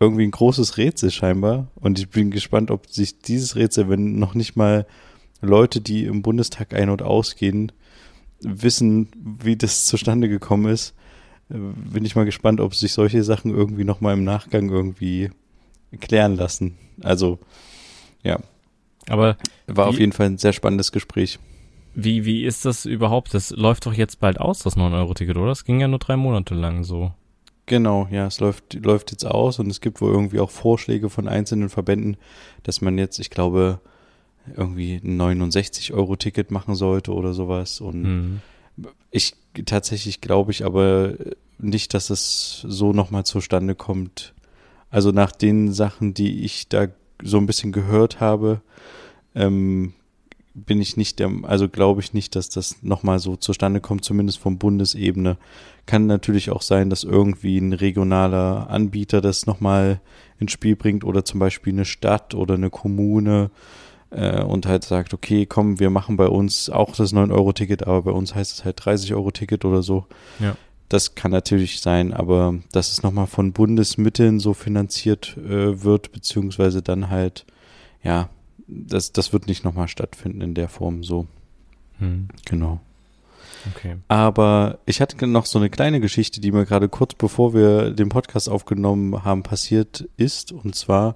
[0.01, 1.69] irgendwie ein großes Rätsel scheinbar.
[1.75, 4.87] Und ich bin gespannt, ob sich dieses Rätsel, wenn noch nicht mal
[5.41, 7.73] Leute, die im Bundestag ein- und ausgehen,
[8.41, 9.09] wissen,
[9.41, 10.95] wie das zustande gekommen ist,
[11.49, 15.31] bin ich mal gespannt, ob sich solche Sachen irgendwie nochmal im Nachgang irgendwie
[16.01, 16.77] klären lassen.
[17.03, 17.39] Also,
[18.23, 18.39] ja.
[19.09, 21.39] Aber war wie, auf jeden Fall ein sehr spannendes Gespräch.
[21.95, 23.33] Wie, wie ist das überhaupt?
[23.33, 25.49] Das läuft doch jetzt bald aus, das 9-Euro-Ticket, oder?
[25.49, 27.13] Das ging ja nur drei Monate lang so.
[27.67, 31.29] Genau, ja, es läuft, läuft jetzt aus und es gibt wohl irgendwie auch Vorschläge von
[31.29, 32.17] einzelnen Verbänden,
[32.63, 33.81] dass man jetzt, ich glaube,
[34.57, 37.81] irgendwie ein 69-Euro-Ticket machen sollte oder sowas.
[37.81, 38.41] Und mhm.
[39.11, 41.15] ich tatsächlich glaube ich aber
[41.59, 44.35] nicht, dass es so nochmal zustande kommt.
[44.91, 46.87] Also nach den Sachen, die ich da
[47.23, 48.63] so ein bisschen gehört habe,
[49.35, 49.93] ähm,
[50.55, 54.39] bin ich nicht der, also glaube ich nicht, dass das nochmal so zustande kommt, zumindest
[54.39, 55.37] von Bundesebene.
[55.87, 60.01] Kann natürlich auch sein, dass irgendwie ein regionaler Anbieter das nochmal
[60.39, 63.51] ins Spiel bringt oder zum Beispiel eine Stadt oder eine Kommune
[64.11, 68.11] äh, und halt sagt, okay, komm, wir machen bei uns auch das 9-Euro-Ticket, aber bei
[68.11, 70.07] uns heißt es halt 30-Euro-Ticket oder so.
[70.39, 70.57] Ja.
[70.89, 76.81] Das kann natürlich sein, aber dass es nochmal von Bundesmitteln so finanziert äh, wird, beziehungsweise
[76.81, 77.45] dann halt,
[78.03, 78.31] ja,
[78.67, 81.27] das, das wird nicht nochmal stattfinden in der Form so.
[81.99, 82.29] Hm.
[82.47, 82.81] Genau.
[83.75, 83.97] Okay.
[84.09, 88.09] Aber ich hatte noch so eine kleine Geschichte, die mir gerade kurz bevor wir den
[88.09, 90.53] Podcast aufgenommen haben, passiert ist.
[90.53, 91.15] Und zwar,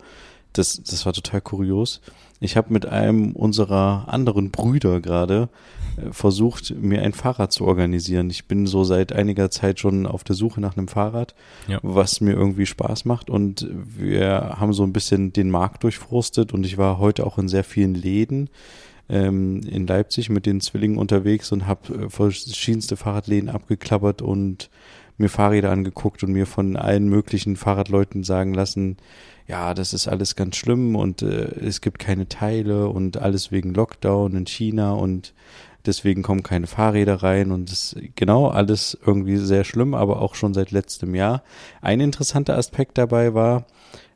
[0.52, 2.00] das, das war total kurios.
[2.42, 5.48] Ich habe mit einem unserer anderen Brüder gerade
[5.96, 8.31] äh, versucht, mir ein Fahrrad zu organisieren.
[8.31, 11.35] Ich bin so seit einiger Zeit schon auf der Suche nach einem Fahrrad,
[11.68, 11.78] ja.
[11.83, 13.31] was mir irgendwie Spaß macht.
[13.31, 17.48] Und wir haben so ein bisschen den Markt durchforstet und ich war heute auch in
[17.48, 18.50] sehr vielen Läden
[19.09, 24.70] ähm, in Leipzig mit den Zwillingen unterwegs und habe äh, verschiedenste Fahrradläden abgeklappert und
[25.18, 28.96] mir Fahrräder angeguckt und mir von allen möglichen Fahrradleuten sagen lassen,
[29.46, 33.74] ja, das ist alles ganz schlimm und äh, es gibt keine Teile und alles wegen
[33.74, 35.35] Lockdown in China und
[35.87, 40.55] deswegen kommen keine Fahrräder rein und das genau alles irgendwie sehr schlimm, aber auch schon
[40.55, 41.42] seit letztem Jahr.
[41.81, 43.66] Ein interessanter Aspekt dabei war,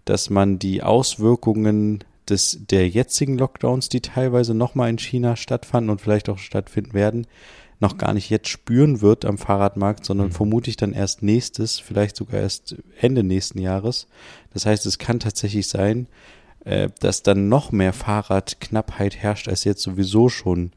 [0.05, 6.01] dass man die Auswirkungen des der jetzigen Lockdowns, die teilweise nochmal in China stattfanden und
[6.01, 7.27] vielleicht auch stattfinden werden,
[7.79, 10.33] noch gar nicht jetzt spüren wird am Fahrradmarkt, sondern mhm.
[10.33, 14.07] vermutlich dann erst nächstes, vielleicht sogar erst Ende nächsten Jahres.
[14.57, 16.07] Das heißt, es kann tatsächlich sein,
[16.65, 20.73] äh, dass dann noch mehr Fahrradknappheit herrscht, als jetzt sowieso schon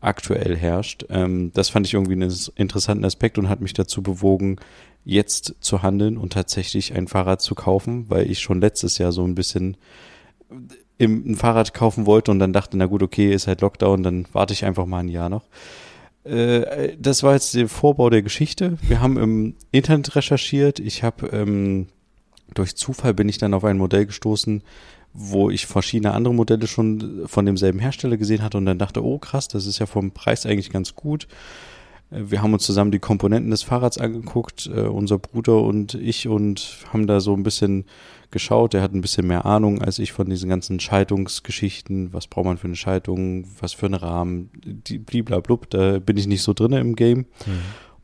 [0.00, 1.04] aktuell herrscht.
[1.08, 4.56] Ähm, das fand ich irgendwie einen interessanten Aspekt und hat mich dazu bewogen,
[5.04, 9.24] jetzt zu handeln und tatsächlich ein Fahrrad zu kaufen, weil ich schon letztes Jahr so
[9.24, 9.76] ein bisschen
[10.98, 14.26] im, ein Fahrrad kaufen wollte und dann dachte, na gut, okay, ist halt Lockdown, dann
[14.32, 15.44] warte ich einfach mal ein Jahr noch.
[16.24, 18.78] Äh, das war jetzt der Vorbau der Geschichte.
[18.82, 20.80] Wir haben im Internet recherchiert.
[20.80, 21.86] Ich habe ähm,
[22.54, 24.62] durch Zufall bin ich dann auf ein Modell gestoßen,
[25.14, 29.18] wo ich verschiedene andere Modelle schon von demselben Hersteller gesehen hatte und dann dachte, oh
[29.18, 31.28] krass, das ist ja vom Preis eigentlich ganz gut.
[32.10, 36.28] Äh, wir haben uns zusammen die Komponenten des Fahrrads angeguckt, äh, unser Bruder und ich,
[36.28, 37.84] und haben da so ein bisschen
[38.30, 38.72] geschaut.
[38.72, 42.12] Der hat ein bisschen mehr Ahnung als ich von diesen ganzen Schaltungsgeschichten.
[42.12, 43.46] Was braucht man für eine Schaltung?
[43.60, 44.50] Was für einen Rahmen?
[44.64, 47.26] Die bliblablub, da bin ich nicht so drin im Game.
[47.46, 47.60] Mhm.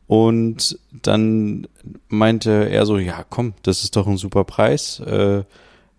[0.09, 1.69] Und dann
[2.09, 5.45] meinte er so, ja komm, das ist doch ein super Preis, äh,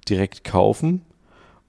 [0.10, 1.02] direkt kaufen.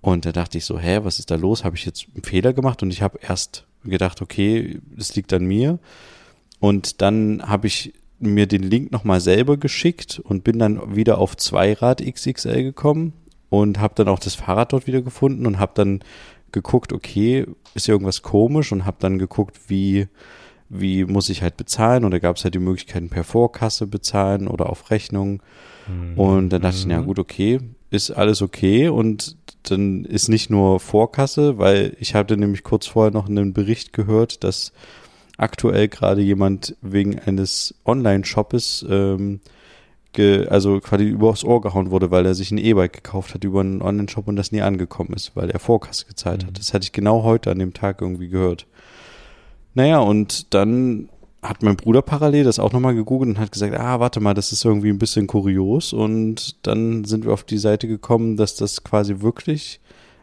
[0.00, 1.64] Und da dachte ich so, hä, was ist da los?
[1.64, 2.82] Habe ich jetzt einen Fehler gemacht?
[2.82, 5.78] Und ich habe erst gedacht, okay, es liegt an mir.
[6.58, 11.36] Und dann habe ich mir den Link nochmal selber geschickt und bin dann wieder auf
[11.36, 13.12] Zweirad XXL gekommen
[13.48, 16.00] und habe dann auch das Fahrrad dort wieder gefunden und habe dann
[16.52, 20.06] geguckt, okay, ist ja irgendwas komisch und habe dann geguckt, wie
[20.74, 24.48] wie muss ich halt bezahlen und da gab es halt die Möglichkeiten per Vorkasse bezahlen
[24.48, 25.42] oder auf Rechnung
[25.86, 26.18] mhm.
[26.18, 27.06] und dann dachte ich, na mhm.
[27.06, 32.62] gut, okay, ist alles okay und dann ist nicht nur Vorkasse, weil ich hatte nämlich
[32.62, 34.72] kurz vorher noch einen Bericht gehört, dass
[35.36, 39.40] aktuell gerade jemand wegen eines Online-Shoppes ähm,
[40.48, 43.80] also quasi übers Ohr gehauen wurde, weil er sich ein E-Bike gekauft hat über einen
[43.80, 46.48] Online-Shop und das nie angekommen ist, weil er Vorkasse gezahlt mhm.
[46.48, 46.58] hat.
[46.58, 48.66] Das hatte ich genau heute an dem Tag irgendwie gehört.
[49.74, 51.08] Naja, und dann
[51.42, 54.52] hat mein Bruder parallel das auch nochmal gegoogelt und hat gesagt, ah, warte mal, das
[54.52, 55.92] ist irgendwie ein bisschen kurios.
[55.92, 59.80] Und dann sind wir auf die Seite gekommen, dass das quasi wirklich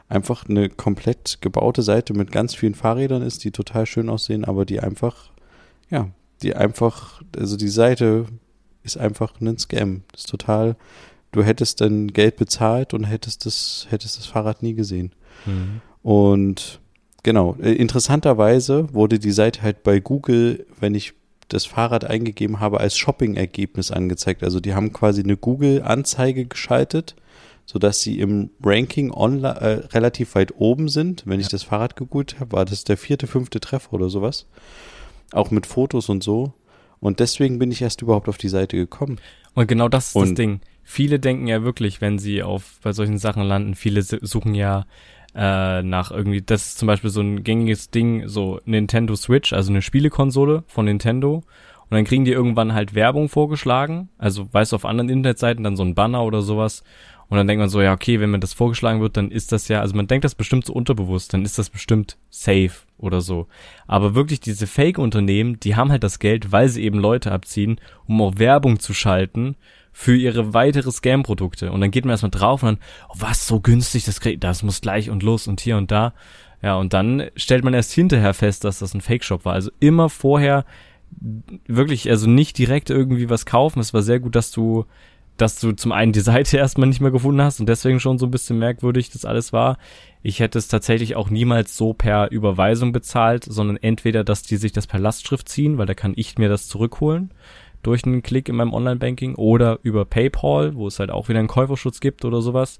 [0.08, 4.66] einfach eine komplett gebaute Seite mit ganz vielen Fahrrädern ist, die total schön aussehen, aber
[4.66, 5.32] die einfach,
[5.90, 6.10] ja,
[6.42, 8.26] die einfach, also die Seite
[8.84, 10.04] ist einfach ein Scam.
[10.12, 10.78] Das ist total,
[11.32, 15.14] du hättest dann Geld bezahlt und hättest das, hättest das Fahrrad nie gesehen.
[15.46, 15.82] Mhm.
[16.02, 16.80] Und
[17.24, 21.14] genau, äh, interessanterweise wurde die Seite halt bei Google, wenn ich
[21.48, 24.44] das Fahrrad eingegeben habe, als Shopping-Ergebnis angezeigt.
[24.44, 27.16] Also die haben quasi eine Google-Anzeige geschaltet
[27.70, 31.22] sodass sie im Ranking online, äh, relativ weit oben sind.
[31.28, 31.42] Wenn ja.
[31.42, 34.48] ich das Fahrrad gegoogelt habe, war das der vierte, fünfte Treffer oder sowas.
[35.34, 36.54] Auch mit Fotos und so.
[37.00, 39.20] Und deswegen bin ich erst überhaupt auf die Seite gekommen.
[39.54, 40.62] Und genau das ist und das Ding.
[40.84, 44.88] Viele denken ja wirklich, wenn sie auf bei solchen Sachen landen, viele suchen ja
[45.36, 49.72] äh, nach irgendwie, das ist zum Beispiel so ein gängiges Ding, so Nintendo Switch, also
[49.72, 51.44] eine Spielekonsole von Nintendo.
[51.90, 54.10] Und dann kriegen die irgendwann halt Werbung vorgeschlagen.
[54.18, 56.84] Also weißt du, auf anderen Internetseiten dann so ein Banner oder sowas.
[57.30, 59.68] Und dann denkt man so, ja, okay, wenn mir das vorgeschlagen wird, dann ist das
[59.68, 63.48] ja, also man denkt das bestimmt so unterbewusst, dann ist das bestimmt safe oder so.
[63.86, 68.20] Aber wirklich diese Fake-Unternehmen, die haben halt das Geld, weil sie eben Leute abziehen, um
[68.22, 69.56] auch Werbung zu schalten
[69.92, 71.72] für ihre weitere Scam-Produkte.
[71.72, 72.78] Und dann geht man erstmal drauf und dann,
[73.10, 76.14] oh, was, so günstig, das kriegt, das muss gleich und los und hier und da.
[76.62, 79.54] Ja, und dann stellt man erst hinterher fest, dass das ein Fake-Shop war.
[79.54, 80.66] Also immer vorher
[81.68, 83.80] wirklich, also nicht direkt irgendwie was kaufen.
[83.80, 84.86] Es war sehr gut, dass du
[85.38, 88.28] dass du zum einen die Seite erstmal nicht mehr gefunden hast und deswegen schon so
[88.28, 89.78] ein bisschen merkwürdig das alles war.
[90.22, 94.74] Ich hätte es tatsächlich auch niemals so per Überweisung bezahlt, sondern entweder, dass die sich
[94.74, 97.32] das per Lastschrift ziehen, weil da kann ich mir das zurückholen
[97.84, 101.48] durch einen Klick in meinem Online-Banking oder über PayPal, wo es halt auch wieder einen
[101.48, 102.80] Käuferschutz gibt oder sowas.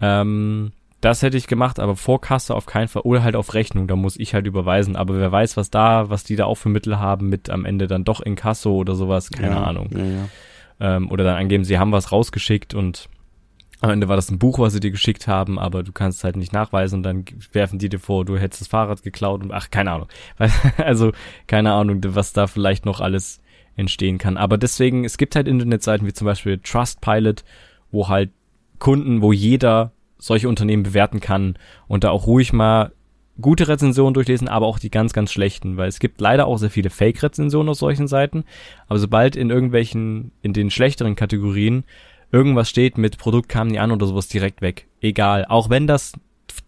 [0.00, 3.86] Ähm, das hätte ich gemacht, aber vor Kasse auf keinen Fall oder halt auf Rechnung,
[3.86, 4.96] da muss ich halt überweisen.
[4.96, 7.86] Aber wer weiß, was da, was die da auch für Mittel haben mit am Ende
[7.86, 9.90] dann doch in Kasso oder sowas, keine ja, Ahnung.
[9.92, 10.28] Ja, ja
[10.80, 13.08] ähm, oder dann angeben, sie haben was rausgeschickt und
[13.80, 16.36] am Ende war das ein Buch, was sie dir geschickt haben, aber du kannst halt
[16.36, 19.70] nicht nachweisen und dann werfen die dir vor, du hättest das Fahrrad geklaut und ach,
[19.70, 20.08] keine Ahnung.
[20.78, 21.12] Also
[21.46, 23.40] keine Ahnung, was da vielleicht noch alles
[23.76, 24.36] entstehen kann.
[24.36, 27.44] Aber deswegen, es gibt halt Internetseiten wie zum Beispiel Trustpilot,
[27.90, 28.30] wo halt
[28.78, 31.56] Kunden, wo jeder solche Unternehmen bewerten kann
[31.88, 32.92] und da auch ruhig mal
[33.40, 36.70] gute Rezensionen durchlesen, aber auch die ganz, ganz schlechten, weil es gibt leider auch sehr
[36.70, 38.44] viele Fake-Rezensionen auf solchen Seiten.
[38.88, 41.84] Aber sobald in irgendwelchen, in den schlechteren Kategorien
[42.32, 44.88] irgendwas steht mit Produkt kam nie an oder sowas direkt weg.
[45.00, 45.44] Egal.
[45.48, 46.14] Auch wenn das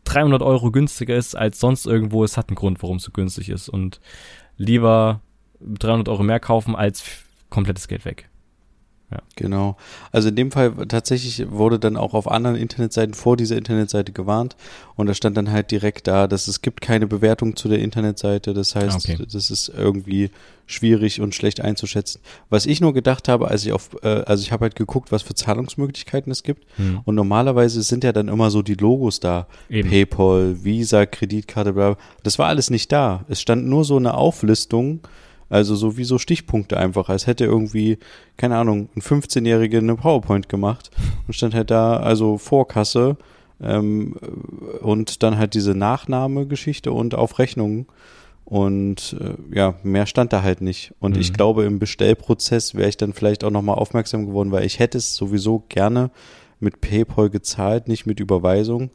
[0.04, 3.48] 300 Euro günstiger ist als sonst irgendwo, es hat einen Grund, warum es so günstig
[3.48, 3.68] ist.
[3.68, 4.00] Und
[4.56, 5.20] lieber
[5.60, 7.04] 300 Euro mehr kaufen als
[7.50, 8.28] komplettes Geld weg.
[9.10, 9.22] Ja.
[9.36, 9.78] Genau.
[10.12, 14.54] Also in dem Fall tatsächlich wurde dann auch auf anderen Internetseiten vor dieser Internetseite gewarnt
[14.96, 18.52] und da stand dann halt direkt da, dass es gibt keine Bewertung zu der Internetseite.
[18.52, 19.26] Das heißt, okay.
[19.32, 20.30] das ist irgendwie
[20.66, 22.20] schwierig und schlecht einzuschätzen.
[22.50, 25.22] Was ich nur gedacht habe, als ich auf, äh, also ich habe halt geguckt, was
[25.22, 27.00] für Zahlungsmöglichkeiten es gibt hm.
[27.06, 29.88] und normalerweise sind ja dann immer so die Logos da, Eben.
[29.88, 31.96] PayPal, Visa, Kreditkarte, bla.
[32.24, 33.24] Das war alles nicht da.
[33.28, 35.00] Es stand nur so eine Auflistung
[35.48, 37.98] also so wie so Stichpunkte einfach, als hätte irgendwie,
[38.36, 40.90] keine Ahnung, ein 15-Jähriger eine PowerPoint gemacht
[41.26, 43.16] und stand halt da, also Vorkasse
[43.60, 44.16] ähm,
[44.80, 47.86] und dann halt diese Nachnahmegeschichte und auf Rechnungen.
[48.44, 50.94] Und äh, ja, mehr stand da halt nicht.
[51.00, 51.20] Und mhm.
[51.20, 54.96] ich glaube, im Bestellprozess wäre ich dann vielleicht auch nochmal aufmerksam geworden, weil ich hätte
[54.96, 56.10] es sowieso gerne
[56.58, 58.90] mit PayPal gezahlt, nicht mit Überweisung.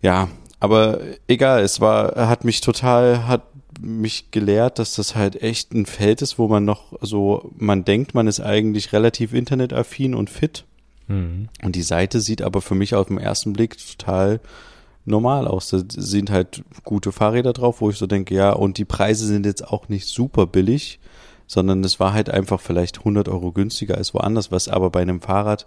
[0.00, 0.28] Ja,
[0.58, 3.42] aber egal, es war, hat mich total, hat
[3.80, 8.14] mich gelehrt, dass das halt echt ein Feld ist, wo man noch so, man denkt,
[8.14, 10.64] man ist eigentlich relativ internetaffin und fit.
[11.08, 11.48] Mhm.
[11.62, 14.40] Und die Seite sieht aber für mich auf den ersten Blick total
[15.04, 15.70] normal aus.
[15.70, 19.46] Da sind halt gute Fahrräder drauf, wo ich so denke, ja, und die Preise sind
[19.46, 21.00] jetzt auch nicht super billig,
[21.46, 25.20] sondern es war halt einfach vielleicht 100 Euro günstiger als woanders, was aber bei einem
[25.20, 25.66] Fahrrad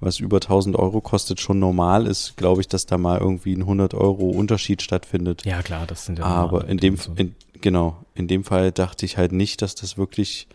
[0.00, 3.62] was über 1000 Euro kostet, schon normal ist, glaube ich, dass da mal irgendwie ein
[3.62, 5.44] 100 Euro Unterschied stattfindet.
[5.44, 9.16] Ja, klar, das sind ja Aber in dem, in, genau, in dem Fall dachte ich
[9.16, 10.46] halt nicht, dass das wirklich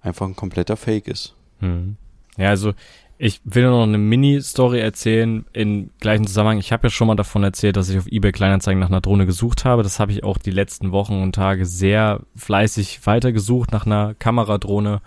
[0.00, 1.34] einfach ein kompletter Fake ist.
[1.60, 1.96] Hm.
[2.36, 2.72] Ja, also
[3.18, 6.58] ich will noch eine Mini-Story erzählen in gleichen Zusammenhang.
[6.58, 9.26] Ich habe ja schon mal davon erzählt, dass ich auf eBay Kleinanzeigen nach einer Drohne
[9.26, 9.84] gesucht habe.
[9.84, 15.02] Das habe ich auch die letzten Wochen und Tage sehr fleißig weitergesucht nach einer Kameradrohne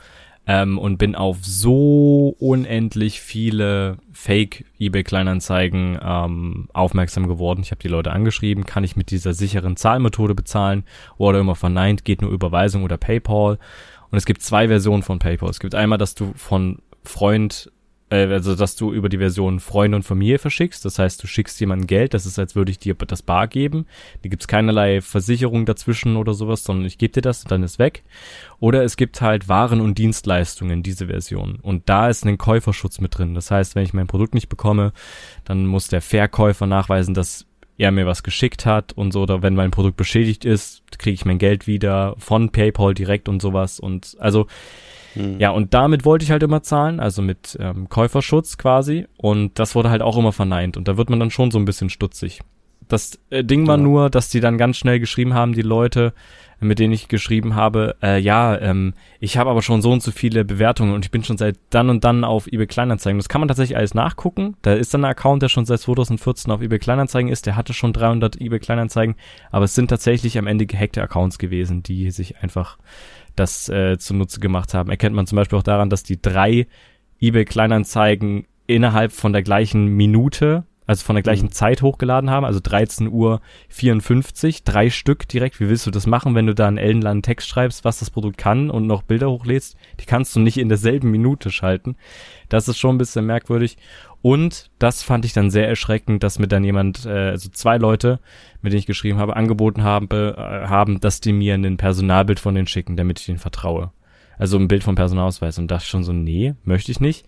[0.47, 7.61] ähm, und bin auf so unendlich viele Fake eBay Kleinanzeigen ähm, aufmerksam geworden.
[7.63, 10.83] Ich habe die Leute angeschrieben, kann ich mit dieser sicheren Zahlmethode bezahlen
[11.17, 13.57] oder immer verneint, geht nur Überweisung oder PayPal.
[14.11, 15.49] Und es gibt zwei Versionen von PayPal.
[15.49, 17.71] Es gibt einmal, dass du von Freund
[18.09, 20.85] äh, also dass du über die Version Freunde und Familie verschickst.
[20.85, 23.85] Das heißt, du schickst jemandem Geld, das ist, als würde ich dir das Bar geben.
[24.23, 28.03] Die gibt's keinerlei Versicherung dazwischen oder sowas, sondern ich gebe dir das, dann ist weg.
[28.59, 31.59] Oder es gibt halt Waren und Dienstleistungen, diese Version.
[31.61, 33.33] Und da ist ein Käuferschutz mit drin.
[33.33, 34.93] Das heißt, wenn ich mein Produkt nicht bekomme,
[35.43, 37.45] dann muss der Verkäufer nachweisen, dass
[37.77, 41.25] er mir was geschickt hat und so, oder wenn mein Produkt beschädigt ist, kriege ich
[41.25, 43.79] mein Geld wieder von PayPal direkt und sowas.
[43.79, 44.47] Und also
[45.15, 45.39] hm.
[45.39, 49.07] Ja, und damit wollte ich halt immer zahlen, also mit ähm, Käuferschutz quasi.
[49.17, 50.77] Und das wurde halt auch immer verneint.
[50.77, 52.41] Und da wird man dann schon so ein bisschen stutzig.
[52.87, 53.83] Das äh, Ding war ja.
[53.83, 56.13] nur, dass die dann ganz schnell geschrieben haben, die Leute,
[56.59, 60.11] mit denen ich geschrieben habe, äh, ja, ähm, ich habe aber schon so und so
[60.11, 63.17] viele Bewertungen und ich bin schon seit dann und dann auf eBay Kleinanzeigen.
[63.17, 64.55] Das kann man tatsächlich alles nachgucken.
[64.61, 67.45] Da ist dann ein Account, der schon seit 2014 auf eBay Kleinanzeigen ist.
[67.45, 69.15] Der hatte schon 300 eBay Kleinanzeigen,
[69.51, 72.77] aber es sind tatsächlich am Ende gehackte Accounts gewesen, die sich einfach
[73.35, 74.89] das äh, zunutze gemacht haben.
[74.89, 76.67] Erkennt man zum Beispiel auch daran, dass die drei
[77.19, 81.51] eBay Kleinanzeigen innerhalb von der gleichen Minute, also von der gleichen mhm.
[81.51, 85.59] Zeit hochgeladen haben, also 13 Uhr 54, drei Stück direkt.
[85.59, 88.37] Wie willst du das machen, wenn du da einen ellenlangen Text schreibst, was das Produkt
[88.37, 89.75] kann und noch Bilder hochlädst?
[89.99, 91.95] Die kannst du nicht in derselben Minute schalten.
[92.49, 93.77] Das ist schon ein bisschen merkwürdig.
[94.25, 98.19] Und das fand ich dann sehr erschreckend, dass mir dann jemand, äh, also zwei Leute,
[98.63, 102.55] mit denen ich geschrieben habe, angeboten haben, äh, haben, dass die mir ein Personalbild von
[102.55, 103.91] denen schicken, damit ich denen vertraue.
[104.39, 105.59] Also ein Bild vom Personalausweis.
[105.59, 107.27] Und dachte schon so, nee, möchte ich nicht.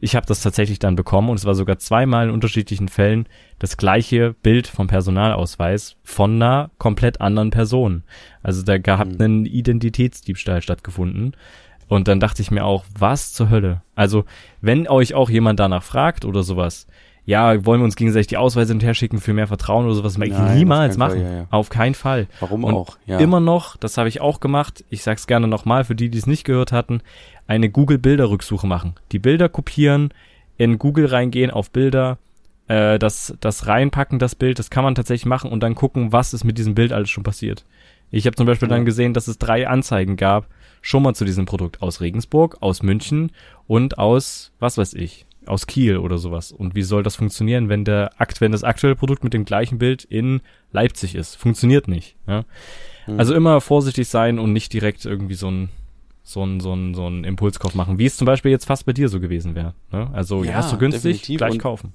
[0.00, 3.26] Ich habe das tatsächlich dann bekommen und es war sogar zweimal in unterschiedlichen Fällen
[3.58, 8.02] das gleiche Bild vom Personalausweis von einer komplett anderen Person.
[8.42, 9.14] Also da gab mhm.
[9.18, 11.34] einen Identitätsdiebstahl stattgefunden.
[11.88, 13.82] Und dann dachte ich mir auch, was zur Hölle?
[13.94, 14.24] Also,
[14.60, 16.86] wenn euch auch jemand danach fragt oder sowas,
[17.26, 20.36] ja, wollen wir uns gegenseitig die Ausweise hinterher schicken für mehr Vertrauen oder sowas, möchte
[20.36, 21.20] ich niemals machen.
[21.20, 21.46] Fall, ja, ja.
[21.50, 22.26] Auf keinen Fall.
[22.40, 22.98] Warum Und auch?
[23.06, 23.18] Ja.
[23.18, 26.26] Immer noch, das habe ich auch gemacht, ich sag's gerne nochmal für die, die es
[26.26, 27.00] nicht gehört hatten,
[27.46, 28.94] eine Google-Bilderrücksuche machen.
[29.12, 30.12] Die Bilder kopieren,
[30.58, 32.18] in Google reingehen auf Bilder,
[32.68, 36.34] äh, das, das reinpacken, das Bild, das kann man tatsächlich machen und dann gucken, was
[36.34, 37.64] ist mit diesem Bild alles schon passiert.
[38.10, 40.46] Ich habe zum Beispiel dann gesehen, dass es drei Anzeigen gab,
[40.84, 43.32] schon mal zu diesem Produkt aus Regensburg, aus München
[43.66, 46.52] und aus, was weiß ich, aus Kiel oder sowas.
[46.52, 49.78] Und wie soll das funktionieren, wenn der Akt, wenn das aktuelle Produkt mit dem gleichen
[49.78, 51.36] Bild in Leipzig ist?
[51.36, 52.16] Funktioniert nicht.
[52.26, 52.44] Ja?
[53.06, 53.18] Mhm.
[53.18, 55.70] Also immer vorsichtig sein und nicht direkt irgendwie so ein
[56.22, 58.94] so ein, so ein, so ein Impulskauf machen, wie es zum Beispiel jetzt fast bei
[58.94, 59.74] dir so gewesen wäre.
[59.92, 60.10] Ne?
[60.12, 61.92] Also ja, hast du günstig, gleich kaufen.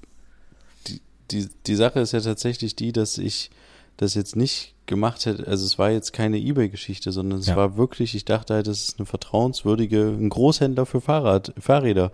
[0.87, 3.49] Die, die, die Sache ist ja tatsächlich die, dass ich
[3.97, 7.55] das jetzt nicht gemacht hätte, also es war jetzt keine Ebay-Geschichte, sondern es ja.
[7.55, 12.11] war wirklich, ich dachte halt, das ist eine vertrauenswürdige, ein Großhändler für Fahrrad, Fahrräder.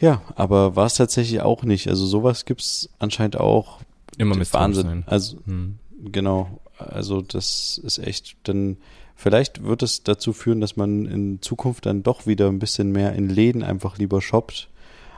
[0.00, 1.88] Ja, aber war es tatsächlich auch nicht.
[1.88, 3.80] Also sowas gibt's anscheinend auch.
[4.16, 5.04] Immer mit Wahnsinn.
[5.06, 5.78] Also hm.
[6.10, 8.78] genau, also das ist echt dann
[9.14, 13.14] vielleicht wird es dazu führen, dass man in Zukunft dann doch wieder ein bisschen mehr
[13.14, 14.68] in Läden einfach lieber shoppt.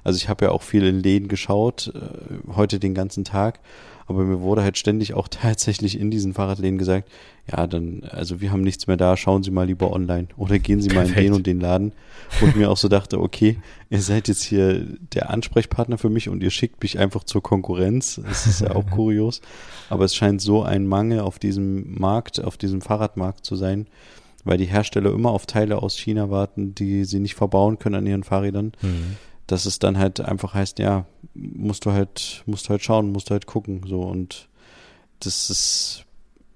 [0.09, 3.61] Also ich habe ja auch viel in Läden geschaut, äh, heute den ganzen Tag
[4.09, 7.11] aber mir wurde halt ständig auch tatsächlich in diesen Fahrradläden gesagt,
[7.51, 10.81] ja, dann, also wir haben nichts mehr da, schauen Sie mal lieber online oder gehen
[10.81, 11.19] Sie mal Perfekt.
[11.19, 11.93] in den und den Laden.
[12.43, 16.43] Und mir auch so dachte, okay, ihr seid jetzt hier der Ansprechpartner für mich und
[16.43, 18.21] ihr schickt mich einfach zur Konkurrenz.
[18.27, 19.41] Das ist ja auch kurios.
[19.89, 23.87] Aber es scheint so ein Mangel auf diesem Markt, auf diesem Fahrradmarkt zu sein,
[24.45, 28.07] weil die Hersteller immer auf Teile aus China warten, die sie nicht verbauen können an
[28.07, 28.73] ihren Fahrrädern.
[28.83, 29.17] Mhm
[29.49, 33.31] dass es dann halt einfach heißt, ja, musst du halt, musst du halt schauen, musst
[33.31, 34.49] du halt gucken, so und
[35.21, 36.05] das ist,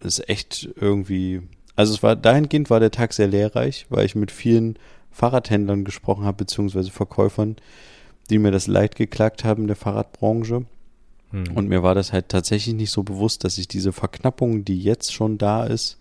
[0.01, 1.43] ist echt irgendwie,
[1.74, 4.78] also es war, dahingehend war der Tag sehr lehrreich, weil ich mit vielen
[5.11, 7.57] Fahrradhändlern gesprochen habe, beziehungsweise Verkäufern,
[8.30, 10.66] die mir das Leid geklagt haben der Fahrradbranche.
[11.30, 11.45] Hm.
[11.55, 15.12] Und mir war das halt tatsächlich nicht so bewusst, dass ich diese Verknappung, die jetzt
[15.12, 15.99] schon da ist,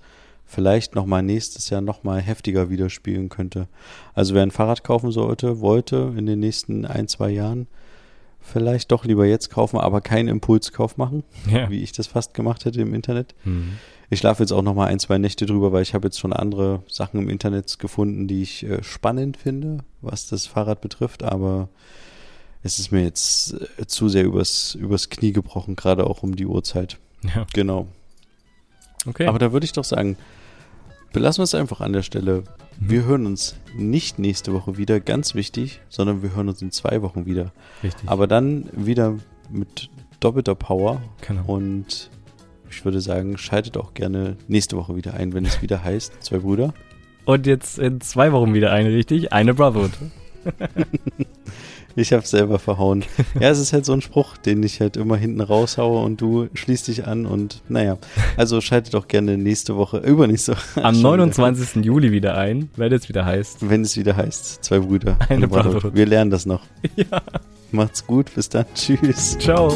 [0.52, 3.68] vielleicht nochmal nächstes Jahr nochmal heftiger widerspielen könnte.
[4.14, 7.68] Also wer ein Fahrrad kaufen sollte, wollte in den nächsten ein, zwei Jahren,
[8.42, 11.70] vielleicht doch lieber jetzt kaufen, aber keinen Impulskauf machen, ja.
[11.70, 13.34] wie ich das fast gemacht hätte im Internet.
[13.46, 13.78] Mhm.
[14.10, 16.84] Ich schlafe jetzt auch nochmal ein, zwei Nächte drüber, weil ich habe jetzt schon andere
[16.90, 21.70] Sachen im Internet gefunden, die ich äh, spannend finde, was das Fahrrad betrifft, aber
[22.62, 26.46] es ist mir jetzt äh, zu sehr übers, übers Knie gebrochen, gerade auch um die
[26.46, 26.98] Uhrzeit.
[27.24, 27.46] Ja.
[27.54, 27.88] Genau.
[29.06, 29.28] Okay.
[29.28, 30.18] Aber da würde ich doch sagen,
[31.14, 32.44] belassen wir es einfach an der Stelle.
[32.80, 32.90] Mhm.
[32.90, 37.02] Wir hören uns nicht nächste Woche wieder, ganz wichtig, sondern wir hören uns in zwei
[37.02, 37.52] Wochen wieder.
[37.84, 38.10] Richtig.
[38.10, 39.18] Aber dann wieder
[39.50, 39.90] mit
[40.20, 41.02] doppelter Power.
[41.28, 41.44] Genau.
[41.46, 42.10] Und
[42.70, 46.38] ich würde sagen, schaltet auch gerne nächste Woche wieder ein, wenn es wieder heißt, zwei
[46.40, 46.74] Brüder.
[47.26, 49.32] Und jetzt in zwei Wochen wieder ein, richtig?
[49.32, 49.92] Eine Brotherhood.
[51.96, 53.04] ich habe selber verhauen.
[53.40, 56.48] Ja, es ist halt so ein Spruch, den ich halt immer hinten raushaue und du
[56.54, 57.98] schließt dich an und naja.
[58.38, 60.84] Also schaltet auch gerne nächste Woche, übernächste Woche.
[60.84, 61.76] Am 29.
[61.76, 61.86] Wieder.
[61.86, 63.70] Juli wieder ein, wenn es wieder heißt.
[63.70, 65.18] Wenn es wieder heißt, zwei Brüder.
[65.30, 66.62] Eine, eine Wir lernen das noch.
[66.96, 67.22] Ja.
[67.72, 68.66] Macht's gut, bis dann.
[68.76, 69.38] Tschüss.
[69.40, 69.74] Ciao.